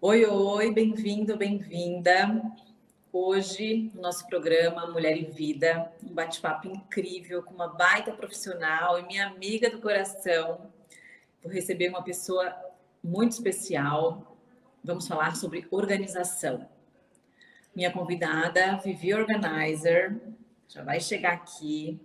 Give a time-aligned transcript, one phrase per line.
[0.00, 2.40] Oi, oi, bem-vindo, bem-vinda.
[3.12, 9.02] Hoje, no nosso programa Mulher em Vida, um bate-papo incrível com uma baita profissional e
[9.08, 10.70] minha amiga do coração.
[11.42, 12.56] Vou receber uma pessoa
[13.02, 14.38] muito especial.
[14.84, 16.68] Vamos falar sobre organização.
[17.74, 20.16] Minha convidada, Vivi Organizer,
[20.68, 22.00] já vai chegar aqui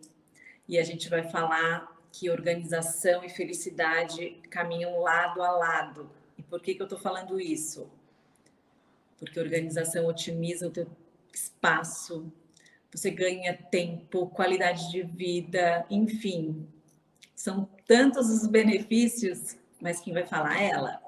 [0.67, 6.22] e a gente vai falar que organização e felicidade caminham lado a lado
[6.53, 7.89] por que, que eu estou falando isso?
[9.17, 10.85] Porque organização otimiza o teu
[11.33, 12.31] espaço,
[12.91, 16.67] você ganha tempo, qualidade de vida, enfim.
[17.35, 21.01] São tantos os benefícios, mas quem vai falar é ela,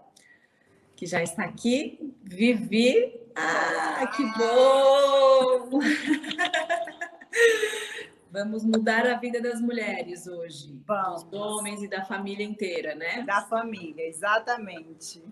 [0.96, 3.14] que já está aqui, Vivi.
[3.36, 5.78] Ah, que bom!
[8.36, 11.24] Vamos mudar a vida das mulheres hoje, Vamos.
[11.24, 13.22] dos homens e da família inteira, né?
[13.22, 15.24] Da família, exatamente.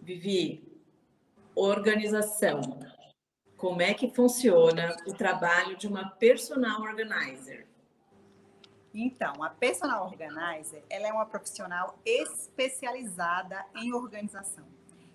[0.00, 0.60] Vivi,
[1.54, 2.60] organização.
[3.56, 7.68] Como é que funciona o trabalho de uma personal organizer?
[8.92, 14.66] Então, a personal organizer, ela é uma profissional especializada em organização,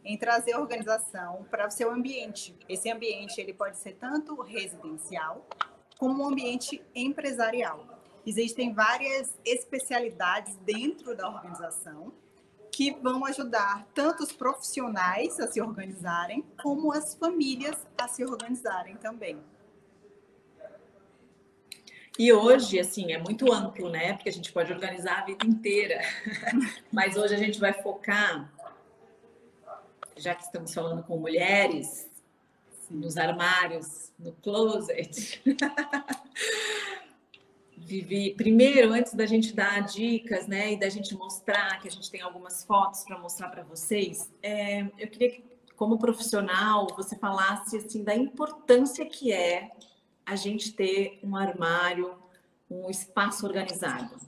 [0.02, 2.56] em trazer organização para o seu ambiente.
[2.70, 5.46] Esse ambiente ele pode ser tanto residencial
[5.98, 7.86] como um ambiente empresarial.
[8.26, 12.12] Existem várias especialidades dentro da organização
[12.72, 18.96] que vão ajudar tanto os profissionais a se organizarem, como as famílias a se organizarem
[18.98, 19.40] também.
[22.20, 24.14] E hoje, assim, é muito amplo, né?
[24.14, 26.02] Porque a gente pode organizar a vida inteira.
[26.92, 28.52] Mas hoje a gente vai focar,
[30.16, 32.07] já que estamos falando com mulheres,
[32.90, 35.42] nos armários, no closet.
[37.78, 42.12] Vivi, primeiro, antes da gente dar dicas, né, e da gente mostrar que a gente
[42.12, 45.44] tem algumas fotos para mostrar para vocês, é, eu queria que,
[45.76, 49.72] como profissional, você falasse assim da importância que é
[50.26, 52.18] a gente ter um armário,
[52.70, 54.20] um espaço organizado.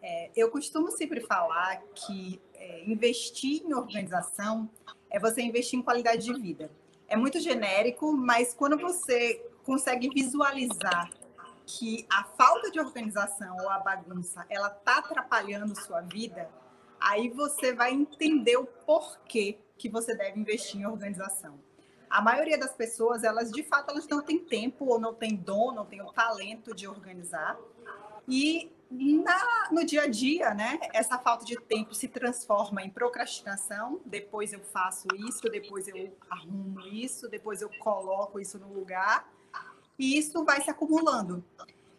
[0.00, 4.70] É, eu costumo sempre falar que é, investir em organização
[5.10, 6.70] é você investir em qualidade de vida
[7.08, 11.10] é muito genérico, mas quando você consegue visualizar
[11.66, 16.48] que a falta de organização ou a bagunça ela está atrapalhando sua vida,
[17.00, 21.58] aí você vai entender o porquê que você deve investir em organização.
[22.08, 25.72] A maioria das pessoas, elas de fato elas não têm tempo ou não têm dom,
[25.72, 27.58] não têm o talento de organizar.
[28.28, 34.00] E na, no dia a dia, né, essa falta de tempo se transforma em procrastinação.
[34.04, 39.28] Depois eu faço isso, depois eu arrumo isso, depois eu coloco isso no lugar.
[39.98, 41.44] E isso vai se acumulando.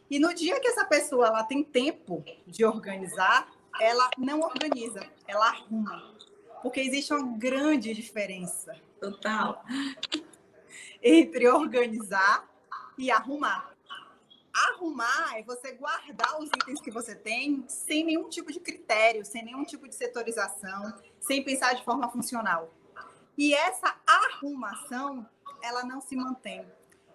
[0.10, 5.48] E no dia que essa pessoa ela tem tempo de organizar, ela não organiza, ela
[5.48, 6.16] arruma.
[6.62, 8.76] Porque existe uma grande diferença.
[9.00, 9.64] Total.
[11.04, 12.48] Entre organizar
[12.98, 13.77] e arrumar.
[14.58, 19.46] Arrumar é você guardar os itens que você tem sem nenhum tipo de critério, sem
[19.46, 22.74] nenhum tipo de setorização, sem pensar de forma funcional.
[23.38, 25.30] E essa arrumação,
[25.62, 26.66] ela não se mantém.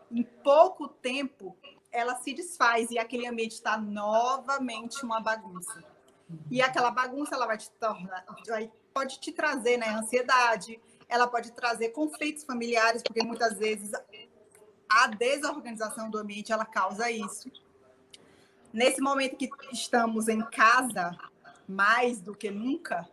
[0.09, 1.57] Em pouco tempo,
[1.91, 5.83] ela se desfaz e aquele ambiente está novamente uma bagunça.
[6.49, 8.25] E aquela bagunça, ela vai te tornar,
[8.95, 13.91] pode te trazer né, ansiedade, ela pode trazer conflitos familiares, porque muitas vezes
[14.93, 17.51] a desorganização do ambiente ela causa isso.
[18.73, 21.17] Nesse momento que estamos em casa,
[21.69, 23.09] mais do que nunca,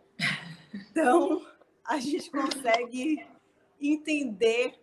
[0.72, 1.46] então
[1.84, 3.26] a gente consegue
[3.80, 4.78] entender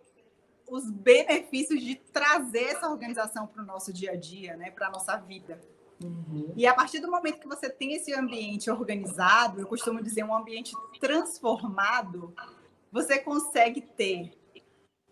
[0.68, 4.90] os benefícios de trazer essa organização para o nosso dia a dia, né, para a
[4.90, 5.60] nossa vida.
[6.02, 6.52] Uhum.
[6.56, 10.36] E a partir do momento que você tem esse ambiente organizado, eu costumo dizer um
[10.36, 12.34] ambiente transformado,
[12.92, 14.37] você consegue ter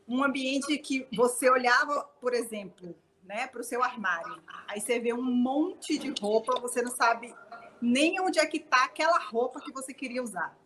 [0.07, 2.95] um ambiente que você olhava, por exemplo,
[3.25, 4.41] né, para o seu armário.
[4.69, 7.35] Aí você vê um monte de roupa, você não sabe
[7.81, 10.57] nem onde é que está aquela roupa que você queria usar.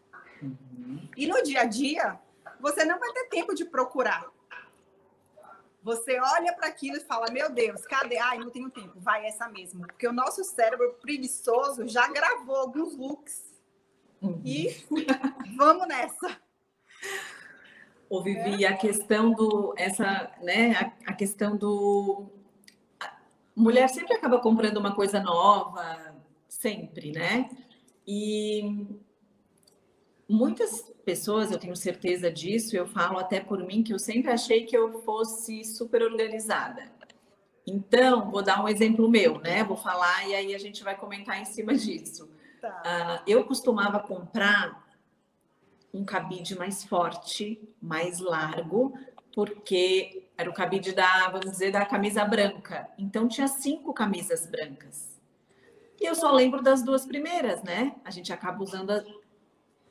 [0.42, 1.08] Uhum.
[1.16, 2.18] E no dia a dia,
[2.60, 4.26] você não vai ter tempo de procurar.
[5.82, 8.18] Você olha para aquilo e fala: Meu Deus, cadê?
[8.18, 9.00] Ai, não tenho tempo.
[9.00, 9.86] Vai essa mesmo.
[9.86, 13.50] Porque o nosso cérebro preguiçoso já gravou alguns looks.
[14.20, 14.42] Uhum.
[14.44, 14.76] E
[15.56, 16.38] vamos nessa.
[18.10, 18.68] Ô, Vivi, é.
[18.68, 22.26] a questão do essa, né, a, a, questão do
[23.54, 26.16] mulher sempre acaba comprando uma coisa nova,
[26.48, 27.48] sempre, né?
[28.04, 28.84] E
[30.28, 34.64] muitas pessoas, eu tenho certeza disso, eu falo até por mim que eu sempre achei
[34.64, 36.90] que eu fosse super organizada.
[37.64, 39.62] Então, vou dar um exemplo meu, né?
[39.62, 42.28] Vou falar e aí a gente vai comentar em cima disso.
[42.60, 43.22] Tá.
[43.24, 44.89] Uh, eu costumava comprar
[45.92, 48.92] um cabide mais forte, mais largo,
[49.34, 52.88] porque era o cabide da, vamos dizer, da camisa branca.
[52.98, 55.10] Então tinha cinco camisas brancas.
[56.00, 57.94] E eu só lembro das duas primeiras, né?
[58.04, 58.90] A gente acaba usando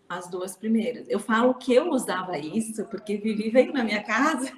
[0.10, 1.08] as duas primeiras.
[1.08, 4.52] Eu falo que eu usava isso porque Vivi veio na minha casa,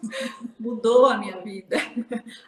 [0.58, 1.76] mudou a minha vida.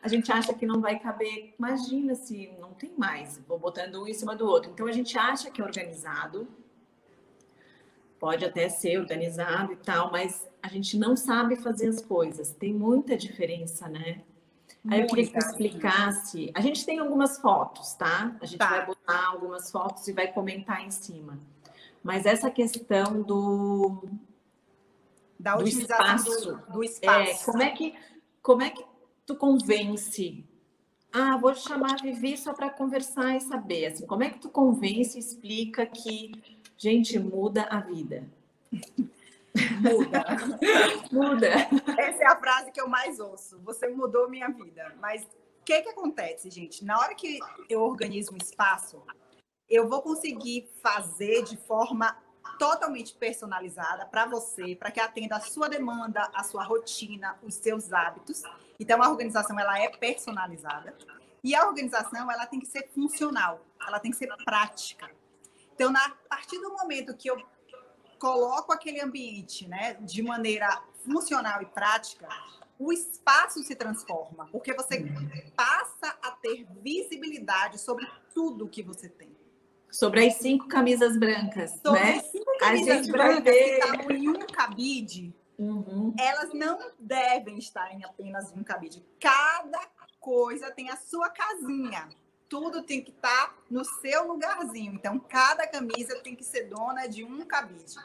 [0.03, 4.09] A gente acha que não vai caber, imagina se não tem mais, vou botando um
[4.09, 4.71] em cima do outro.
[4.73, 6.49] Então a gente acha que é organizado,
[8.19, 12.51] pode até ser organizado e tal, mas a gente não sabe fazer as coisas.
[12.53, 14.23] Tem muita diferença, né?
[14.89, 16.51] Aí eu queria que você explicasse.
[16.55, 18.37] A gente tem algumas fotos, tá?
[18.41, 18.69] A gente tá.
[18.69, 21.39] vai botar algumas fotos e vai comentar em cima.
[22.03, 24.05] Mas essa questão do
[25.39, 27.31] da do espaço, do, do espaço.
[27.31, 27.95] É, como é que
[28.43, 28.85] como é que
[29.27, 30.45] tu convence?
[31.13, 33.87] Ah, vou chamar a Vivi só para conversar e saber.
[33.87, 36.33] Assim, como é que tu convence e explica que
[36.77, 38.29] gente muda a vida?
[39.81, 40.25] Muda.
[41.11, 41.49] muda.
[41.99, 43.59] Essa é a frase que eu mais ouço.
[43.61, 44.95] Você mudou minha vida.
[45.01, 46.85] Mas o que, que acontece, gente?
[46.85, 47.39] Na hora que
[47.69, 49.03] eu organizo um espaço,
[49.69, 52.17] eu vou conseguir fazer de forma
[52.59, 57.93] totalmente personalizada para você, para que atenda a sua demanda, a sua rotina, os seus
[57.93, 58.43] hábitos.
[58.79, 60.97] Então a organização ela é personalizada
[61.43, 65.11] e a organização ela tem que ser funcional, ela tem que ser prática.
[65.77, 67.37] Então na a partir do momento que eu
[68.19, 72.27] coloco aquele ambiente, né, de maneira funcional e prática,
[72.79, 75.05] o espaço se transforma, porque você
[75.55, 79.37] passa a ter visibilidade sobre tudo que você tem.
[79.91, 82.17] Sobre as cinco camisas brancas, Sobre né?
[82.17, 86.15] as cinco camisas brancas que estavam em um cabide, uhum.
[86.19, 89.05] elas não devem estar em apenas um cabide.
[89.21, 89.81] Cada
[90.21, 92.09] coisa tem a sua casinha.
[92.49, 94.93] Tudo tem que estar no seu lugarzinho.
[94.95, 97.97] Então, cada camisa tem que ser dona de um cabide.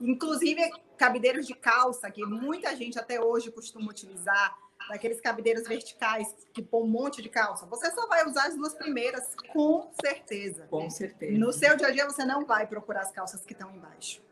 [0.00, 4.56] Inclusive, cabideiros de calça, que muita gente até hoje costuma utilizar,
[4.88, 8.74] daqueles cabideiros verticais que põe um monte de calça, você só vai usar as duas
[8.74, 10.66] primeiras, com certeza.
[10.68, 11.38] Com certeza.
[11.38, 14.22] No seu dia a dia, você não vai procurar as calças que estão embaixo.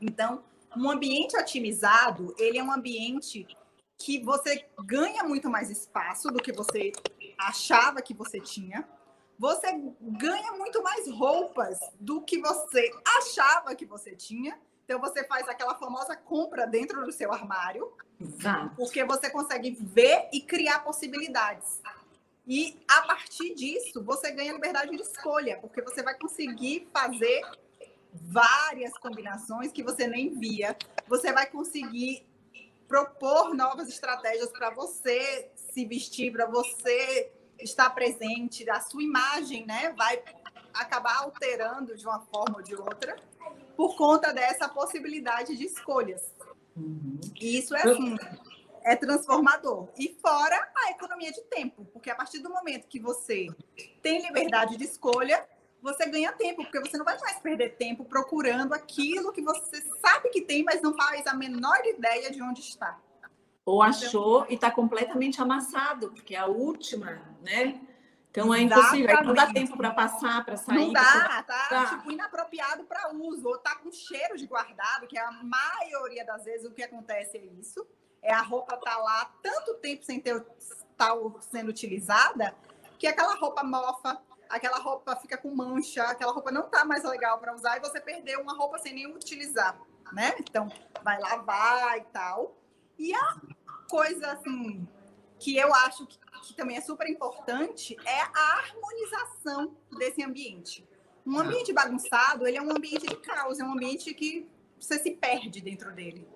[0.00, 0.44] Então,
[0.76, 3.46] um ambiente otimizado, ele é um ambiente
[3.98, 6.92] que você ganha muito mais espaço do que você
[7.38, 8.86] achava que você tinha.
[9.38, 9.66] Você
[10.00, 14.58] ganha muito mais roupas do que você achava que você tinha.
[14.84, 18.74] Então você faz aquela famosa compra dentro do seu armário, Exato.
[18.76, 21.80] porque você consegue ver e criar possibilidades.
[22.46, 27.42] E a partir disso, você ganha liberdade de escolha, porque você vai conseguir fazer
[28.12, 30.76] várias combinações que você nem via.
[31.08, 32.24] Você vai conseguir
[32.86, 37.30] propor novas estratégias para você se vestir, para você
[37.60, 40.22] estar presente, a sua imagem, né, vai
[40.72, 43.14] acabar alterando de uma forma ou de outra
[43.76, 46.34] por conta dessa possibilidade de escolhas.
[46.74, 47.20] Uhum.
[47.38, 48.16] E isso é assim,
[48.84, 49.88] é transformador.
[49.98, 53.46] E fora a economia de tempo, porque a partir do momento que você
[54.00, 55.46] tem liberdade de escolha,
[55.82, 60.30] você ganha tempo, porque você não vai mais perder tempo procurando aquilo que você sabe
[60.30, 62.98] que tem, mas não faz a menor ideia de onde está.
[63.66, 67.80] Ou achou então, e está completamente amassado, porque é a última, né?
[68.30, 70.76] Então é impossível, não dá tempo para passar, para sair.
[70.76, 75.18] Não dá, tá, tá tipo inapropriado para uso, ou tá com cheiro de guardado, que
[75.18, 77.84] é a maioria das vezes o que acontece é isso.
[78.22, 80.44] É a roupa tá lá tanto tempo sem ter
[80.96, 82.54] tá sendo utilizada,
[82.98, 87.38] que aquela roupa mofa, aquela roupa fica com mancha, aquela roupa não tá mais legal
[87.38, 89.76] para usar e você perdeu uma roupa sem nem utilizar,
[90.12, 90.36] né?
[90.38, 90.68] Então
[91.02, 92.56] vai lavar e tal.
[92.98, 93.36] E a
[93.88, 94.86] coisa assim
[95.38, 100.86] que eu acho que, que, também é super importante é a harmonização desse ambiente.
[101.26, 101.42] Um ah.
[101.42, 105.60] ambiente bagunçado, ele é um ambiente de caos, é um ambiente que você se perde
[105.60, 106.26] dentro dele.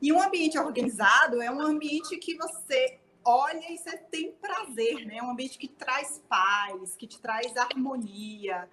[0.00, 5.18] E um ambiente organizado é um ambiente que você olha e você tem prazer, né?
[5.18, 8.68] É um ambiente que traz paz, que te traz harmonia.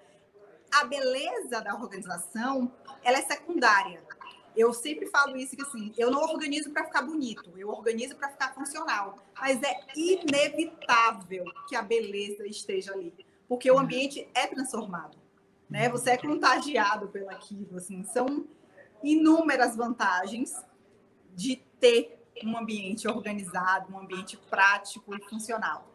[0.72, 2.72] A beleza da organização,
[3.04, 4.02] ela é secundária
[4.60, 8.30] eu sempre falo isso que assim, eu não organizo para ficar bonito, eu organizo para
[8.30, 9.18] ficar funcional.
[9.40, 13.14] Mas é inevitável que a beleza esteja ali,
[13.48, 15.18] porque o ambiente é transformado,
[15.70, 15.88] né?
[15.88, 18.46] Você é contagiado pelo aquilo, assim, são
[19.02, 20.54] inúmeras vantagens
[21.34, 25.88] de ter um ambiente organizado, um ambiente prático e funcional.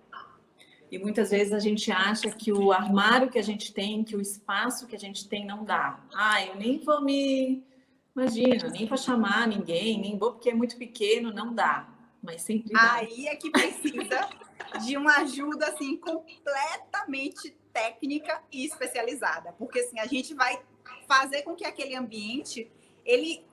[0.90, 4.20] E muitas vezes a gente acha que o armário que a gente tem, que o
[4.20, 6.00] espaço que a gente tem não dá.
[6.14, 7.64] Ah, eu nem vou me
[8.16, 11.88] Imagina, nem para chamar ninguém, nem vou porque é muito pequeno, não dá.
[12.22, 12.94] Mas sempre dá.
[12.94, 14.28] Aí é que precisa
[14.84, 20.62] de uma ajuda assim completamente técnica e especializada, porque assim a gente vai
[21.08, 22.70] fazer com que aquele ambiente
[23.04, 23.44] ele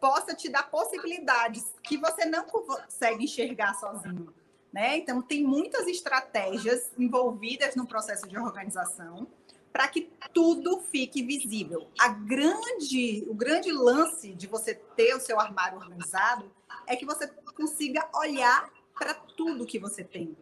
[0.00, 4.32] possa te dar possibilidades que você não consegue enxergar sozinho.
[4.72, 4.98] Né?
[4.98, 9.26] Então, tem muitas estratégias envolvidas no processo de organização
[9.72, 11.88] para que tudo fique visível.
[11.98, 16.50] A grande, o grande lance de você ter o seu armário organizado
[16.86, 20.36] é que você consiga olhar para tudo que você tem.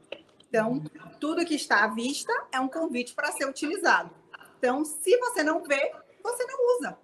[0.49, 0.83] Então,
[1.21, 4.11] tudo que está à vista é um convite para ser utilizado.
[4.59, 6.99] Então, se você não vê, você não usa.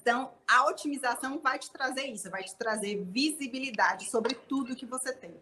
[0.00, 5.12] Então, a otimização vai te trazer isso, vai te trazer visibilidade sobre tudo que você
[5.12, 5.34] tem.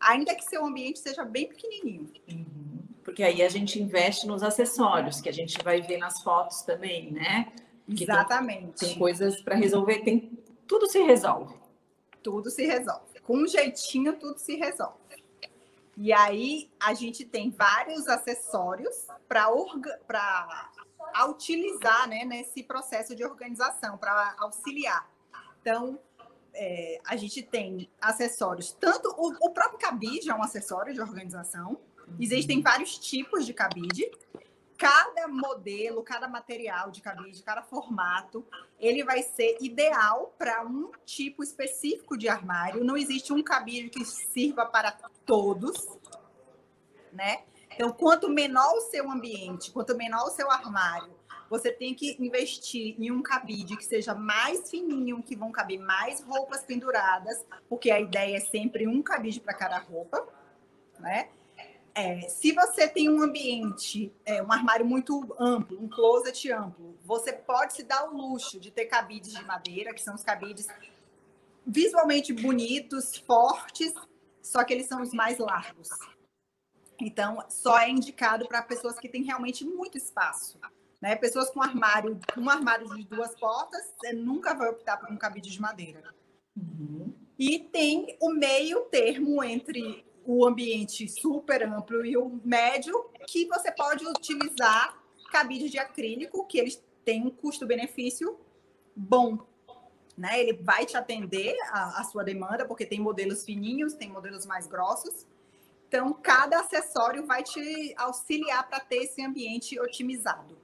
[0.00, 2.10] Ainda que seu ambiente seja bem pequenininho.
[2.26, 2.77] Uhum.
[3.08, 7.10] Porque aí a gente investe nos acessórios, que a gente vai ver nas fotos também,
[7.10, 7.50] né?
[7.86, 8.80] Que Exatamente.
[8.80, 11.54] Tem, tem coisas para resolver, tem tudo se resolve.
[12.22, 13.18] Tudo se resolve.
[13.22, 14.98] Com um jeitinho, tudo se resolve.
[15.96, 19.98] E aí a gente tem vários acessórios para orga...
[21.30, 25.10] utilizar né, nesse processo de organização, para auxiliar.
[25.62, 25.98] Então,
[26.52, 31.80] é, a gente tem acessórios, tanto o, o, próprio cabide é um acessório de organização.
[32.20, 34.10] Existem vários tipos de cabide.
[34.76, 38.46] Cada modelo, cada material de cabide, cada formato,
[38.78, 42.84] ele vai ser ideal para um tipo específico de armário.
[42.84, 44.92] Não existe um cabide que sirva para
[45.26, 45.88] todos,
[47.12, 47.42] né?
[47.74, 51.12] Então, quanto menor o seu ambiente, quanto menor o seu armário,
[51.48, 56.20] você tem que investir em um cabide que seja mais fininho, que vão caber mais
[56.20, 60.26] roupas penduradas, porque a ideia é sempre um cabide para cada roupa,
[60.98, 61.30] né?
[61.98, 67.32] É, se você tem um ambiente, é, um armário muito amplo, um closet amplo, você
[67.32, 70.68] pode se dar o luxo de ter cabides de madeira, que são os cabides
[71.66, 73.92] visualmente bonitos, fortes,
[74.40, 75.88] só que eles são os mais largos.
[77.00, 80.56] Então, só é indicado para pessoas que têm realmente muito espaço.
[81.02, 81.16] Né?
[81.16, 85.50] Pessoas com armário, um armário de duas portas, você nunca vai optar por um cabide
[85.50, 86.14] de madeira.
[86.56, 87.12] Uhum.
[87.36, 93.72] E tem o meio termo entre o ambiente super amplo e o médio, que você
[93.72, 98.38] pode utilizar cabide de acrílico, que eles têm um custo-benefício
[98.94, 99.38] bom.
[100.18, 100.38] Né?
[100.38, 105.26] Ele vai te atender a sua demanda, porque tem modelos fininhos, tem modelos mais grossos.
[105.88, 110.58] Então, cada acessório vai te auxiliar para ter esse ambiente otimizado.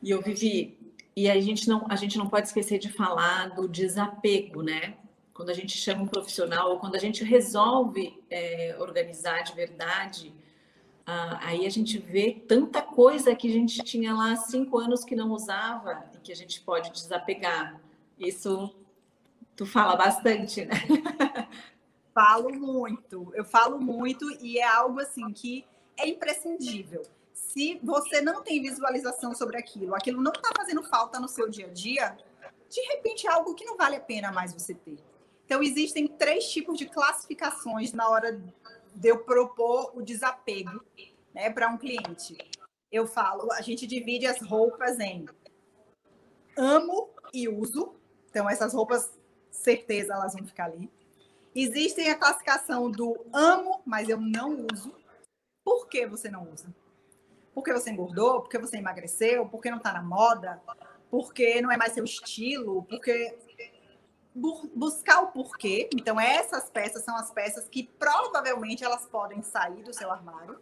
[0.00, 0.78] E eu vivi,
[1.16, 4.96] e a gente não, a gente não pode esquecer de falar do desapego, né?
[5.34, 10.32] Quando a gente chama um profissional ou quando a gente resolve é, organizar de verdade,
[11.04, 15.16] ah, aí a gente vê tanta coisa que a gente tinha lá cinco anos que
[15.16, 17.80] não usava e que a gente pode desapegar.
[18.18, 18.74] Isso
[19.56, 20.74] tu fala bastante, né?
[22.14, 27.02] Falo muito, eu falo muito e é algo assim que é imprescindível.
[27.32, 31.66] Se você não tem visualização sobre aquilo, aquilo não está fazendo falta no seu dia
[31.66, 32.16] a dia,
[32.70, 34.96] de repente é algo que não vale a pena mais você ter.
[35.44, 38.32] Então, existem três tipos de classificações na hora
[38.94, 40.84] de eu propor o desapego
[41.34, 42.36] né, para um cliente.
[42.90, 45.26] Eu falo, a gente divide as roupas em
[46.56, 47.94] amo e uso.
[48.30, 49.12] Então, essas roupas,
[49.50, 50.90] certeza, elas vão ficar ali.
[51.54, 54.94] Existem a classificação do amo, mas eu não uso.
[55.64, 56.74] Por que você não usa?
[57.54, 58.40] Porque você engordou?
[58.40, 59.46] Porque você emagreceu?
[59.46, 60.60] Porque não está na moda?
[61.10, 62.82] Porque não é mais seu estilo?
[62.84, 63.36] Porque
[64.34, 65.88] buscar o porquê.
[65.94, 70.60] Então, essas peças são as peças que provavelmente elas podem sair do seu armário.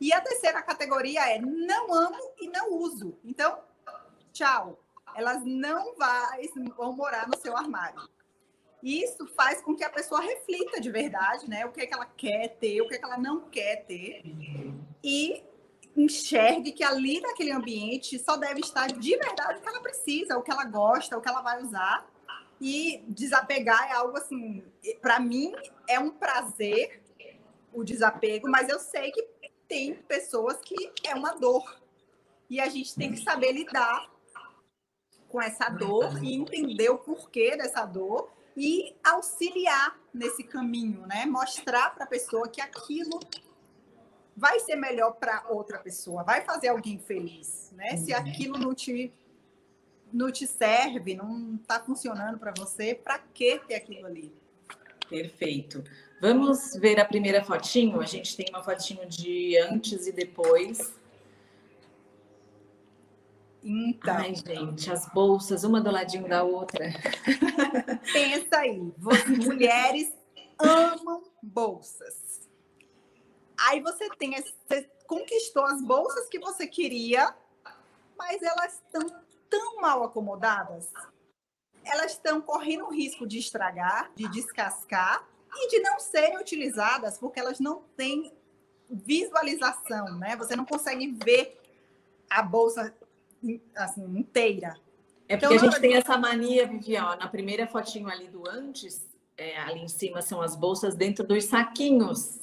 [0.00, 3.18] E a terceira categoria é não amo e não uso.
[3.24, 3.58] Então,
[4.32, 4.78] tchau.
[5.14, 8.08] Elas não vai, vão morar no seu armário.
[8.82, 11.66] Isso faz com que a pessoa reflita de verdade, né?
[11.66, 14.22] O que é que ela quer ter, o que é que ela não quer ter.
[15.02, 15.42] E
[15.96, 20.42] enxergue que ali naquele ambiente só deve estar de verdade o que ela precisa, o
[20.42, 22.08] que ela gosta, o que ela vai usar.
[22.60, 24.64] E desapegar é algo assim,
[25.00, 25.52] para mim
[25.88, 27.02] é um prazer
[27.72, 29.22] o desapego, mas eu sei que
[29.68, 31.80] tem pessoas que é uma dor.
[32.48, 34.10] E a gente tem que saber lidar
[35.28, 41.26] com essa dor e entender o porquê dessa dor e auxiliar nesse caminho, né?
[41.26, 43.20] Mostrar para a pessoa que aquilo
[44.34, 47.96] vai ser melhor para outra pessoa, vai fazer alguém feliz, né?
[47.98, 48.18] Se uhum.
[48.18, 49.12] aquilo não te
[50.12, 54.32] não te serve, não está funcionando para você, para que ter aquilo ali?
[55.08, 55.82] Perfeito.
[56.20, 58.00] Vamos ver a primeira fotinho.
[58.00, 60.92] A gente tem uma fotinho de antes e depois.
[63.62, 64.16] Então.
[64.16, 66.86] Ai, gente, as bolsas, uma do ladinho da outra.
[68.12, 68.80] Pensa aí,
[69.44, 70.12] mulheres
[70.58, 72.48] amam bolsas.
[73.60, 77.34] Aí você tem, você conquistou as bolsas que você queria,
[78.16, 80.92] mas elas estão tão mal acomodadas,
[81.84, 87.40] elas estão correndo o risco de estragar, de descascar e de não serem utilizadas porque
[87.40, 88.32] elas não têm
[88.88, 90.36] visualização, né?
[90.36, 91.58] Você não consegue ver
[92.28, 92.94] a bolsa
[93.76, 94.76] assim inteira.
[95.28, 99.06] É porque então, a gente tem essa mania, Vivian, na primeira fotinho ali do antes,
[99.36, 102.40] é, ali em cima são as bolsas dentro dos saquinhos,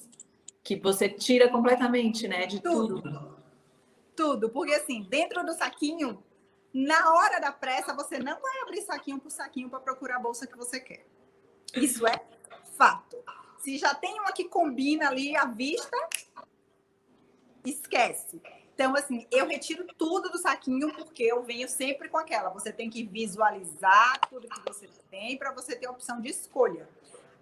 [0.64, 3.02] que você tira completamente, né, de tudo.
[3.02, 3.38] Tudo,
[4.16, 6.24] tudo porque assim, dentro do saquinho,
[6.76, 10.46] na hora da pressa, você não vai abrir saquinho por saquinho para procurar a bolsa
[10.46, 11.08] que você quer.
[11.74, 12.22] Isso é
[12.78, 13.16] fato.
[13.60, 15.98] Se já tem uma que combina ali à vista,
[17.66, 18.42] esquece.
[18.74, 22.50] Então, assim, eu retiro tudo do saquinho porque eu venho sempre com aquela.
[22.50, 26.90] Você tem que visualizar tudo que você tem para você ter a opção de escolha.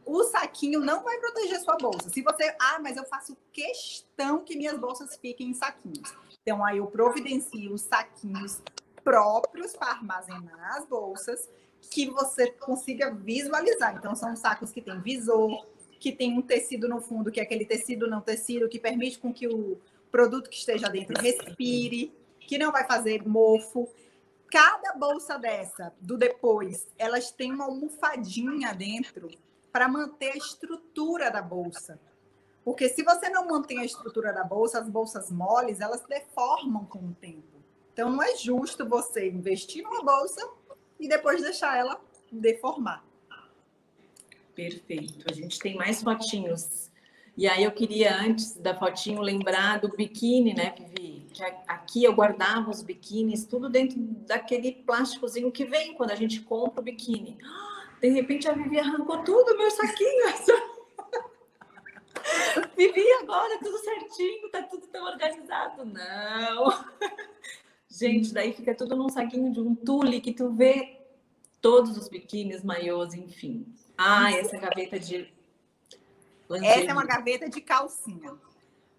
[0.05, 2.07] O saquinho não vai proteger sua bolsa.
[2.07, 6.13] Se você, ah, mas eu faço questão que minhas bolsas fiquem em saquinhos.
[6.43, 8.61] Então, aí eu providencio os saquinhos
[9.03, 11.49] próprios para armazenar as bolsas
[11.81, 13.95] que você consiga visualizar.
[13.95, 15.65] Então, são sacos que tem visor,
[15.99, 19.33] que tem um tecido no fundo, que é aquele tecido não tecido, que permite com
[19.33, 19.77] que o
[20.11, 23.89] produto que esteja dentro respire, que não vai fazer mofo.
[24.49, 29.29] Cada bolsa dessa, do depois, elas têm uma almofadinha dentro
[29.71, 31.99] para manter a estrutura da bolsa.
[32.63, 36.99] Porque se você não mantém a estrutura da bolsa, as bolsas moles, elas deformam com
[36.99, 37.52] o tempo.
[37.93, 40.47] Então não é justo você investir numa bolsa
[40.99, 41.99] e depois deixar ela
[42.31, 43.03] deformar.
[44.55, 45.25] Perfeito.
[45.29, 46.91] A gente tem mais fotinhos
[47.35, 51.25] e aí eu queria, antes da fotinho, lembrar do biquíni, né, Vivi?
[51.33, 56.41] Que aqui eu guardava os biquínis, tudo dentro daquele plásticozinho que vem quando a gente
[56.41, 57.39] compra o biquíni.
[57.99, 60.25] De repente a Vivi arrancou tudo, meu saquinho.
[62.77, 65.85] Vivi agora, tudo certinho, tá tudo tão organizado.
[65.85, 66.85] Não.
[67.93, 70.99] Gente, daí fica tudo num saquinho de um tule que tu vê
[71.61, 73.71] todos os biquínis, maiôs, enfim.
[73.95, 75.31] Ah, essa gaveta de
[76.49, 78.33] essa é uma gaveta de calcinha.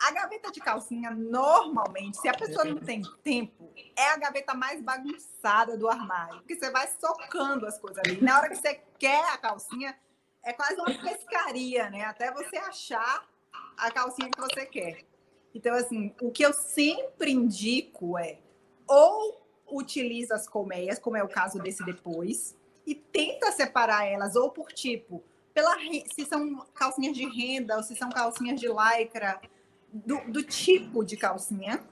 [0.00, 4.80] A gaveta de calcinha, normalmente, se a pessoa não tem tempo, é a gaveta mais
[4.80, 6.38] bagunçada do armário.
[6.38, 8.20] Porque você vai socando as coisas ali.
[8.20, 9.96] Na hora que você quer a calcinha,
[10.42, 12.04] é quase uma pescaria, né?
[12.04, 13.28] Até você achar
[13.76, 15.04] a calcinha que você quer.
[15.52, 18.38] Então, assim, o que eu sempre indico é
[18.86, 24.50] ou utiliza as colmeias, como é o caso desse depois, e tenta separar elas ou
[24.50, 25.22] por tipo
[25.54, 25.76] pela
[26.12, 29.40] se são calcinhas de renda ou se são calcinhas de lycra,
[29.88, 31.82] do, do tipo de calcinha.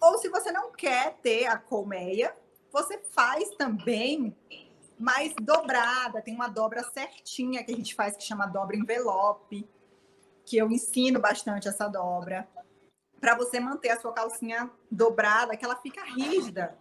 [0.00, 2.34] Ou se você não quer ter a colmeia,
[2.72, 4.34] você faz também
[4.98, 9.68] mais dobrada, tem uma dobra certinha que a gente faz que chama dobra envelope,
[10.46, 12.48] que eu ensino bastante essa dobra,
[13.26, 16.78] para você manter a sua calcinha dobrada, que ela fica rígida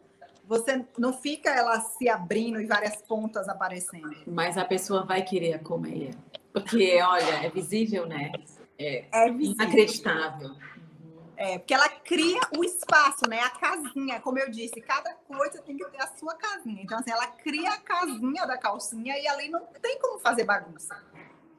[0.47, 4.15] você não fica ela se abrindo e várias pontas aparecendo.
[4.27, 6.11] Mas a pessoa vai querer a colmeia.
[6.53, 8.31] Porque, olha, é visível, né?
[8.77, 9.65] É, é visível.
[9.65, 10.51] inacreditável.
[11.35, 13.39] É, porque ela cria o espaço, né?
[13.39, 16.83] A casinha, como eu disse, cada coisa tem que ter a sua casinha.
[16.83, 20.95] Então, assim, ela cria a casinha da calcinha e ali não tem como fazer bagunça.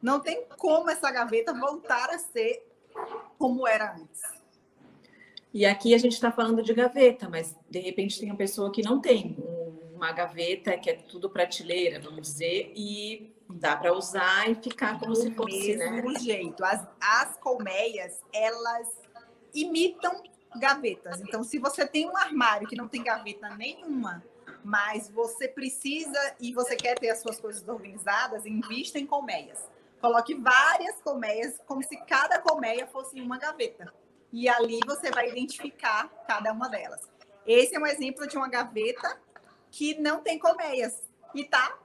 [0.00, 2.64] Não tem como essa gaveta voltar a ser
[3.36, 4.35] como era antes.
[5.56, 8.82] E aqui a gente está falando de gaveta, mas de repente tem uma pessoa que
[8.82, 9.38] não tem
[9.94, 15.14] uma gaveta que é tudo prateleira, vamos dizer, e dá para usar e ficar como
[15.14, 15.92] Do se fosse, né?
[15.92, 16.20] mesmo né?
[16.20, 16.62] jeito.
[16.62, 18.86] As, as colmeias, elas
[19.54, 20.22] imitam
[20.56, 21.22] gavetas.
[21.22, 24.22] Então, se você tem um armário que não tem gaveta nenhuma,
[24.62, 29.66] mas você precisa e você quer ter as suas coisas organizadas, invista em colmeias.
[30.02, 33.90] Coloque várias colmeias, como se cada colmeia fosse uma gaveta
[34.32, 37.08] e ali você vai identificar cada uma delas.
[37.46, 39.20] Esse é um exemplo de uma gaveta
[39.70, 41.02] que não tem colmeias
[41.34, 41.78] e está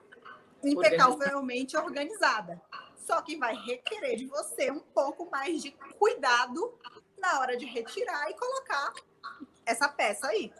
[0.64, 2.62] impecavelmente organizada.
[2.98, 6.74] Só que vai requerer de você um pouco mais de cuidado
[7.18, 8.94] na hora de retirar e colocar
[9.66, 10.54] essa peça aí.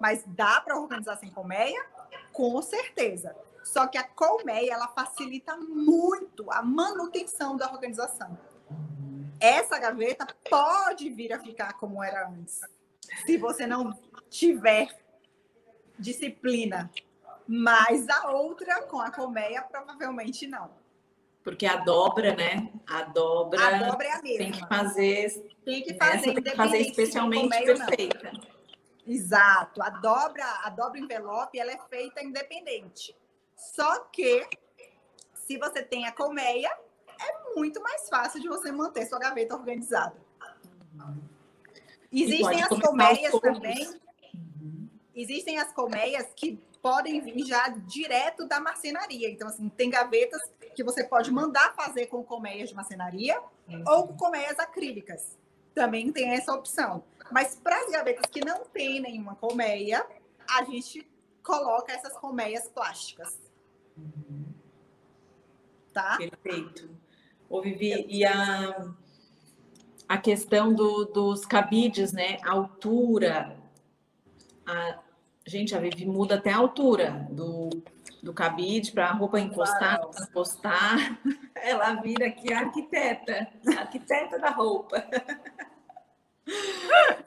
[0.00, 1.84] Mas dá para organizar sem colmeia?
[2.32, 3.34] Com certeza.
[3.64, 8.38] Só que a colmeia ela facilita muito a manutenção da organização
[9.44, 12.60] essa gaveta pode vir a ficar como era antes,
[13.26, 13.92] se você não
[14.30, 14.88] tiver
[15.98, 16.90] disciplina.
[17.46, 20.70] Mas a outra, com a colmeia, provavelmente não.
[21.42, 22.72] Porque a dobra, né?
[22.86, 24.38] A dobra, a dobra é a mesma.
[24.38, 25.56] tem que fazer.
[25.62, 28.32] Tem que fazer, tem que fazer especialmente perfeita.
[29.06, 29.82] Exato.
[29.82, 33.14] A dobra, a dobra envelope, ela é feita independente.
[33.54, 34.48] Só que
[35.34, 36.74] se você tem a colmeia,
[37.54, 40.16] muito mais fácil de você manter sua gaveta organizada.
[42.12, 44.00] Existem as colmeias também.
[45.14, 49.30] existem as colmeias que podem vir já direto da marcenaria.
[49.30, 50.40] Então, assim, tem gavetas
[50.74, 53.84] que você pode mandar fazer com colmeias de marcenaria uhum.
[53.86, 55.36] ou com colmeias acrílicas.
[55.74, 57.02] Também tem essa opção.
[57.32, 60.06] Mas para as gavetas que não tem nenhuma colmeia,
[60.48, 61.08] a gente
[61.42, 63.38] coloca essas colmeias plásticas.
[63.96, 64.44] Uhum.
[65.92, 66.16] Tá?
[66.18, 66.90] Perfeito.
[67.48, 68.92] Ô, Vivi, e a,
[70.08, 72.38] a questão do, dos cabides, né?
[72.44, 73.56] A altura.
[74.66, 74.98] A,
[75.46, 77.70] gente, a Vivi muda até a altura do,
[78.22, 81.20] do cabide para a roupa encostar, encostar.
[81.54, 85.04] Ela vira aqui a arquiteta, a arquiteta da roupa.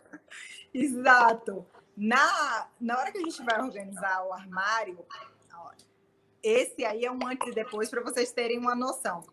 [0.74, 1.66] Exato.
[1.96, 5.04] Na, na hora que a gente vai organizar o armário,
[6.44, 9.24] esse aí é um antes e depois para vocês terem uma noção.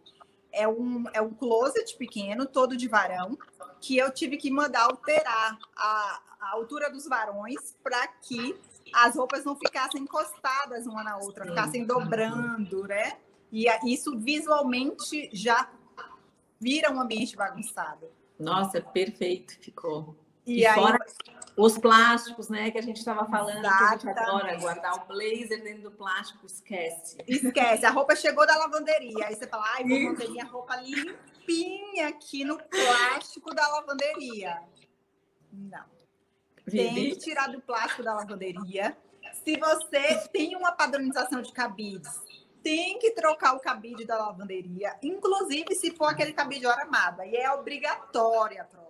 [0.54, 3.36] É um, é um closet pequeno, todo de varão,
[3.80, 8.56] que eu tive que mandar alterar a, a altura dos varões para que
[8.92, 13.18] as roupas não ficassem encostadas uma na outra, ficassem dobrando, né?
[13.50, 15.70] E isso visualmente já
[16.60, 18.08] vira um ambiente bagunçado.
[18.38, 20.16] Nossa, perfeito ficou.
[20.46, 20.98] E, e aí, fora
[21.56, 24.02] os plásticos, né, que a gente estava falando, exatamente.
[24.02, 27.16] que a gente adora guardar o blazer dentro do plástico, esquece.
[27.28, 32.08] Esquece, a roupa chegou da lavanderia, aí você fala, ai, vou manter minha roupa limpinha
[32.08, 34.60] aqui no plástico da lavanderia.
[35.52, 35.84] Não.
[36.68, 38.96] Tem que tirar do plástico da lavanderia.
[39.44, 42.20] Se você tem uma padronização de cabides,
[42.62, 47.20] tem que trocar o cabide da lavanderia, inclusive se for aquele cabide aramado.
[47.20, 48.83] Aí é obrigatória a troca,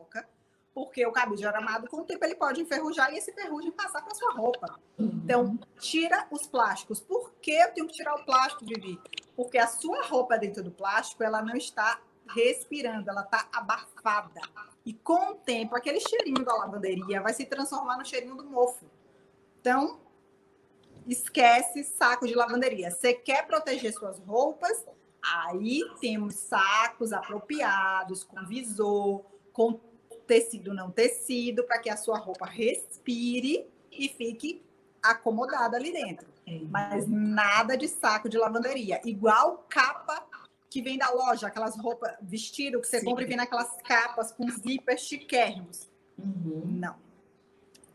[0.74, 4.14] porque o cabide aramado, com o tempo, ele pode enferrujar e esse ferrugem passar para
[4.14, 4.78] sua roupa.
[4.98, 7.00] Então, tira os plásticos.
[7.00, 9.00] Por que eu tenho que tirar o plástico, Vivi?
[9.36, 14.40] Porque a sua roupa dentro do plástico, ela não está respirando, ela está abafada.
[14.84, 18.86] E com o tempo, aquele cheirinho da lavanderia vai se transformar no cheirinho do mofo.
[19.60, 20.00] Então,
[21.06, 22.90] esquece saco de lavanderia.
[22.90, 24.84] Você quer proteger suas roupas?
[25.22, 29.80] Aí temos sacos apropriados, com visor, com
[30.26, 34.62] tecido não tecido, para que a sua roupa respire e fique
[35.02, 36.26] acomodada ali dentro.
[36.68, 39.00] Mas nada de saco de lavanderia.
[39.04, 40.26] Igual capa
[40.68, 43.06] que vem da loja, aquelas roupas, vestido que você Sim.
[43.06, 45.90] compra e vem naquelas capas com zippers chiquérrimos.
[46.18, 46.62] Uhum.
[46.66, 46.96] Não.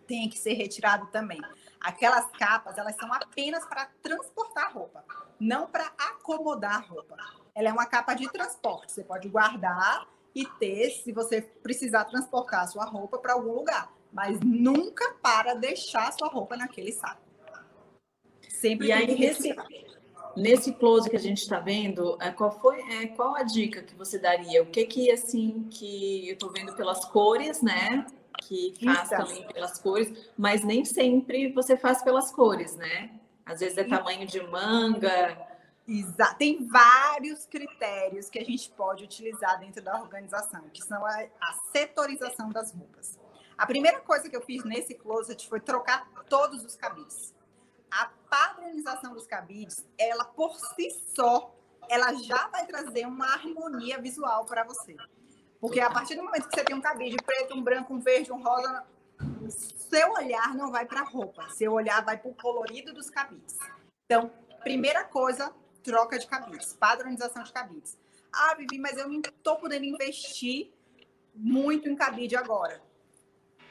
[0.07, 1.41] Tem que ser retirado também.
[1.79, 5.03] Aquelas capas, elas são apenas para transportar a roupa,
[5.39, 7.17] não para acomodar a roupa.
[7.53, 8.91] Ela é uma capa de transporte.
[8.91, 13.91] Você pode guardar e ter, se você precisar transportar a sua roupa para algum lugar,
[14.11, 17.21] mas nunca para deixar a sua roupa naquele saco.
[18.47, 19.55] Sempre e aí, nesse,
[20.35, 23.95] Nesse close que a gente está vendo, é, qual foi, é, qual a dica que
[23.95, 24.61] você daria?
[24.61, 28.05] O que que assim que eu estou vendo pelas cores, né?
[28.43, 29.17] Que faz Isso.
[29.17, 33.11] também pelas cores, mas nem sempre você faz pelas cores, né?
[33.45, 35.37] Às vezes é tamanho de manga.
[35.91, 36.38] Exato.
[36.38, 41.54] Tem vários critérios que a gente pode utilizar dentro da organização, que são a, a
[41.71, 43.17] setorização das roupas.
[43.58, 47.34] A primeira coisa que eu fiz nesse closet foi trocar todos os cabelos
[47.91, 51.54] a padronização dos cabides, ela por si só,
[51.89, 54.95] ela já vai trazer uma harmonia visual para você.
[55.60, 58.32] Porque a partir do momento que você tem um cabide preto, um branco, um verde,
[58.32, 58.86] um rosa,
[59.89, 63.58] seu olhar não vai para a roupa, seu olhar vai para o colorido dos cabides.
[64.06, 64.32] Então,
[64.63, 65.54] primeira coisa,
[65.89, 67.97] troca de cabides, padronização de cabides.
[68.32, 70.71] Ah, Vivi, mas eu não estou podendo investir
[71.34, 72.82] muito em cabide agora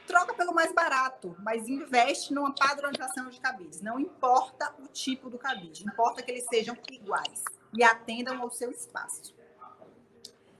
[0.09, 3.83] troca pelo mais barato, mas investe numa padronização de cabides.
[3.83, 8.71] Não importa o tipo do cabide, importa que eles sejam iguais e atendam ao seu
[8.71, 9.37] espaço.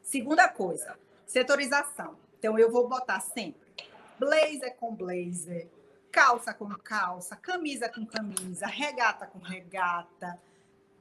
[0.03, 2.17] Segunda coisa, setorização.
[2.39, 3.67] Então eu vou botar sempre
[4.19, 5.67] blazer com blazer,
[6.13, 10.39] calça com calça, camisa com camisa, regata com regata,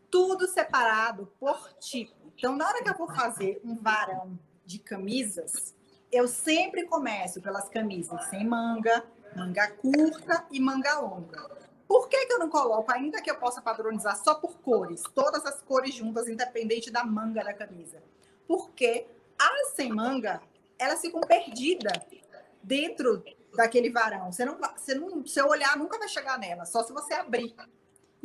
[0.10, 2.16] tudo separado por tipo.
[2.38, 5.76] Então, na hora que eu vou fazer um varão de camisas,
[6.12, 9.04] eu sempre começo pelas camisas sem manga,
[9.36, 11.50] manga curta e manga longa.
[11.88, 15.46] Por que, que eu não coloco, ainda que eu possa padronizar só por cores, todas
[15.46, 18.04] as cores juntas, independente da manga da camisa?
[18.46, 19.08] Porque
[19.40, 20.42] as sem manga,
[20.78, 21.98] elas ficam perdidas
[22.62, 23.24] dentro
[23.56, 24.32] daquele varão.
[24.32, 27.56] Você não, você não, seu olhar nunca vai chegar nela, só se você abrir.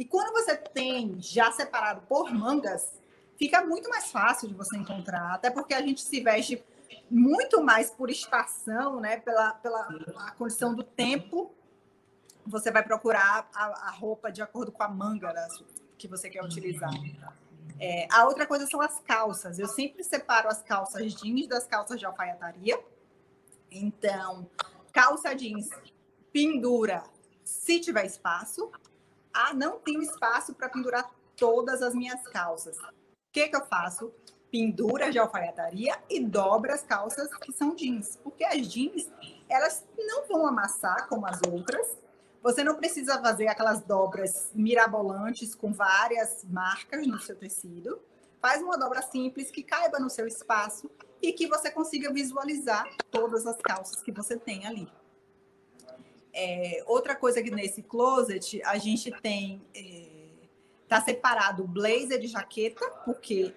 [0.02, 3.00] E quando você tem já separado por mangas,
[3.36, 6.60] fica muito mais fácil de você encontrar, até porque a gente se veste
[7.08, 9.18] muito mais por estação, né?
[9.18, 11.54] Pela, pela condição do tempo,
[12.44, 15.32] você vai procurar a, a roupa de acordo com a manga
[15.96, 16.90] que você quer utilizar.
[17.78, 19.60] É, a outra coisa são as calças.
[19.60, 22.76] Eu sempre separo as calças jeans das calças de alfaiataria.
[23.70, 24.50] Então,
[24.92, 25.70] calça jeans
[26.32, 27.04] pendura
[27.44, 28.68] Se tiver espaço,
[29.33, 32.77] ah, não tenho espaço para pendurar todas as minhas calças.
[32.79, 34.12] O que, que eu faço?
[34.51, 38.18] Pendura de alfaiataria e dobra as calças que são jeans.
[38.23, 39.11] Porque as jeans,
[39.49, 41.97] elas não vão amassar como as outras.
[42.42, 48.01] Você não precisa fazer aquelas dobras mirabolantes com várias marcas no seu tecido.
[48.40, 50.90] Faz uma dobra simples que caiba no seu espaço
[51.23, 54.88] e que você consiga visualizar todas as calças que você tem ali.
[56.35, 60.07] É, outra coisa que nesse closet a gente tem é,
[60.88, 63.55] tá separado blazer de jaqueta porque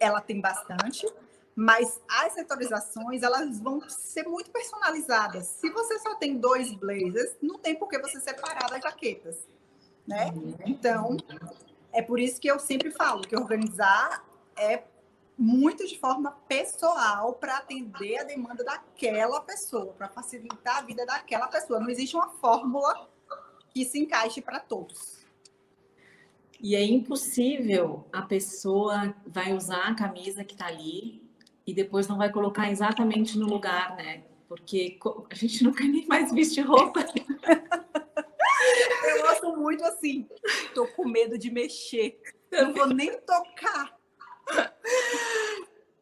[0.00, 1.06] ela tem bastante,
[1.54, 5.46] mas as setorizações elas vão ser muito personalizadas.
[5.46, 9.36] Se você só tem dois blazers, não tem por que você separar as jaquetas,
[10.06, 10.32] né?
[10.66, 11.16] Então
[11.92, 14.24] é por isso que eu sempre falo que organizar
[14.56, 14.82] é
[15.38, 21.46] muito de forma pessoal para atender a demanda daquela pessoa, para facilitar a vida daquela
[21.46, 21.78] pessoa.
[21.78, 23.08] Não existe uma fórmula
[23.70, 25.24] que se encaixe para todos.
[26.60, 31.22] E é impossível a pessoa vai usar a camisa que está ali
[31.64, 34.24] e depois não vai colocar exatamente no lugar, né?
[34.48, 34.98] Porque
[35.30, 37.04] a gente nunca nem mais veste roupa.
[39.04, 40.26] Eu gosto muito assim.
[40.74, 42.20] Tô com medo de mexer.
[42.50, 43.97] Eu não vou nem tocar.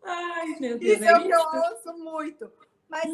[0.03, 1.01] Ai, meu Deus.
[1.01, 2.53] Isso é, é o que eu ouço muito.
[2.89, 3.05] Mas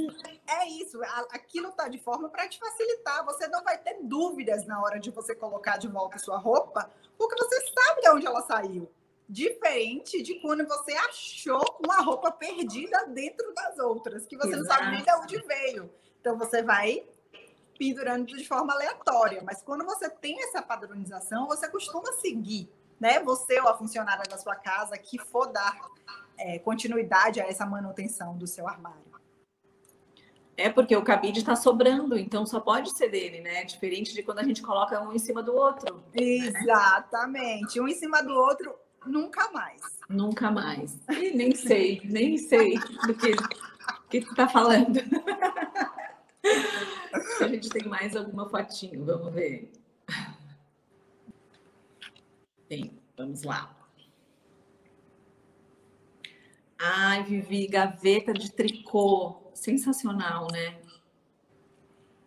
[0.47, 3.25] é isso, aquilo está de forma para te facilitar.
[3.25, 7.35] Você não vai ter dúvidas na hora de você colocar de volta sua roupa, porque
[7.43, 8.91] você sabe de onde ela saiu.
[9.27, 14.63] Diferente de quando você achou uma roupa perdida dentro das outras, que você Exato.
[14.63, 15.91] não sabe nem de onde veio.
[16.21, 17.07] Então você vai
[17.79, 19.43] pendurando de forma aleatória.
[19.43, 22.71] Mas quando você tem essa padronização, você costuma seguir
[23.03, 25.77] né, você ou a funcionária da sua casa que for dar
[26.39, 29.03] é, continuidade a essa manutenção do seu armário.
[30.57, 33.65] É porque o cabide está sobrando, então só pode ser dele, né?
[33.65, 36.01] Diferente de quando a gente coloca um em cima do outro.
[36.15, 37.81] Exatamente.
[37.81, 38.73] Um em cima do outro,
[39.05, 39.83] nunca mais.
[40.09, 40.97] Nunca mais.
[41.11, 43.33] E nem sei, nem sei do que,
[44.11, 45.01] que tu tá falando.
[47.41, 49.73] a gente tem mais alguma fotinho, vamos ver.
[52.73, 53.77] Tem, vamos lá.
[56.79, 59.43] Ai, Vivi, gaveta de tricô.
[59.53, 60.81] Sensacional, né?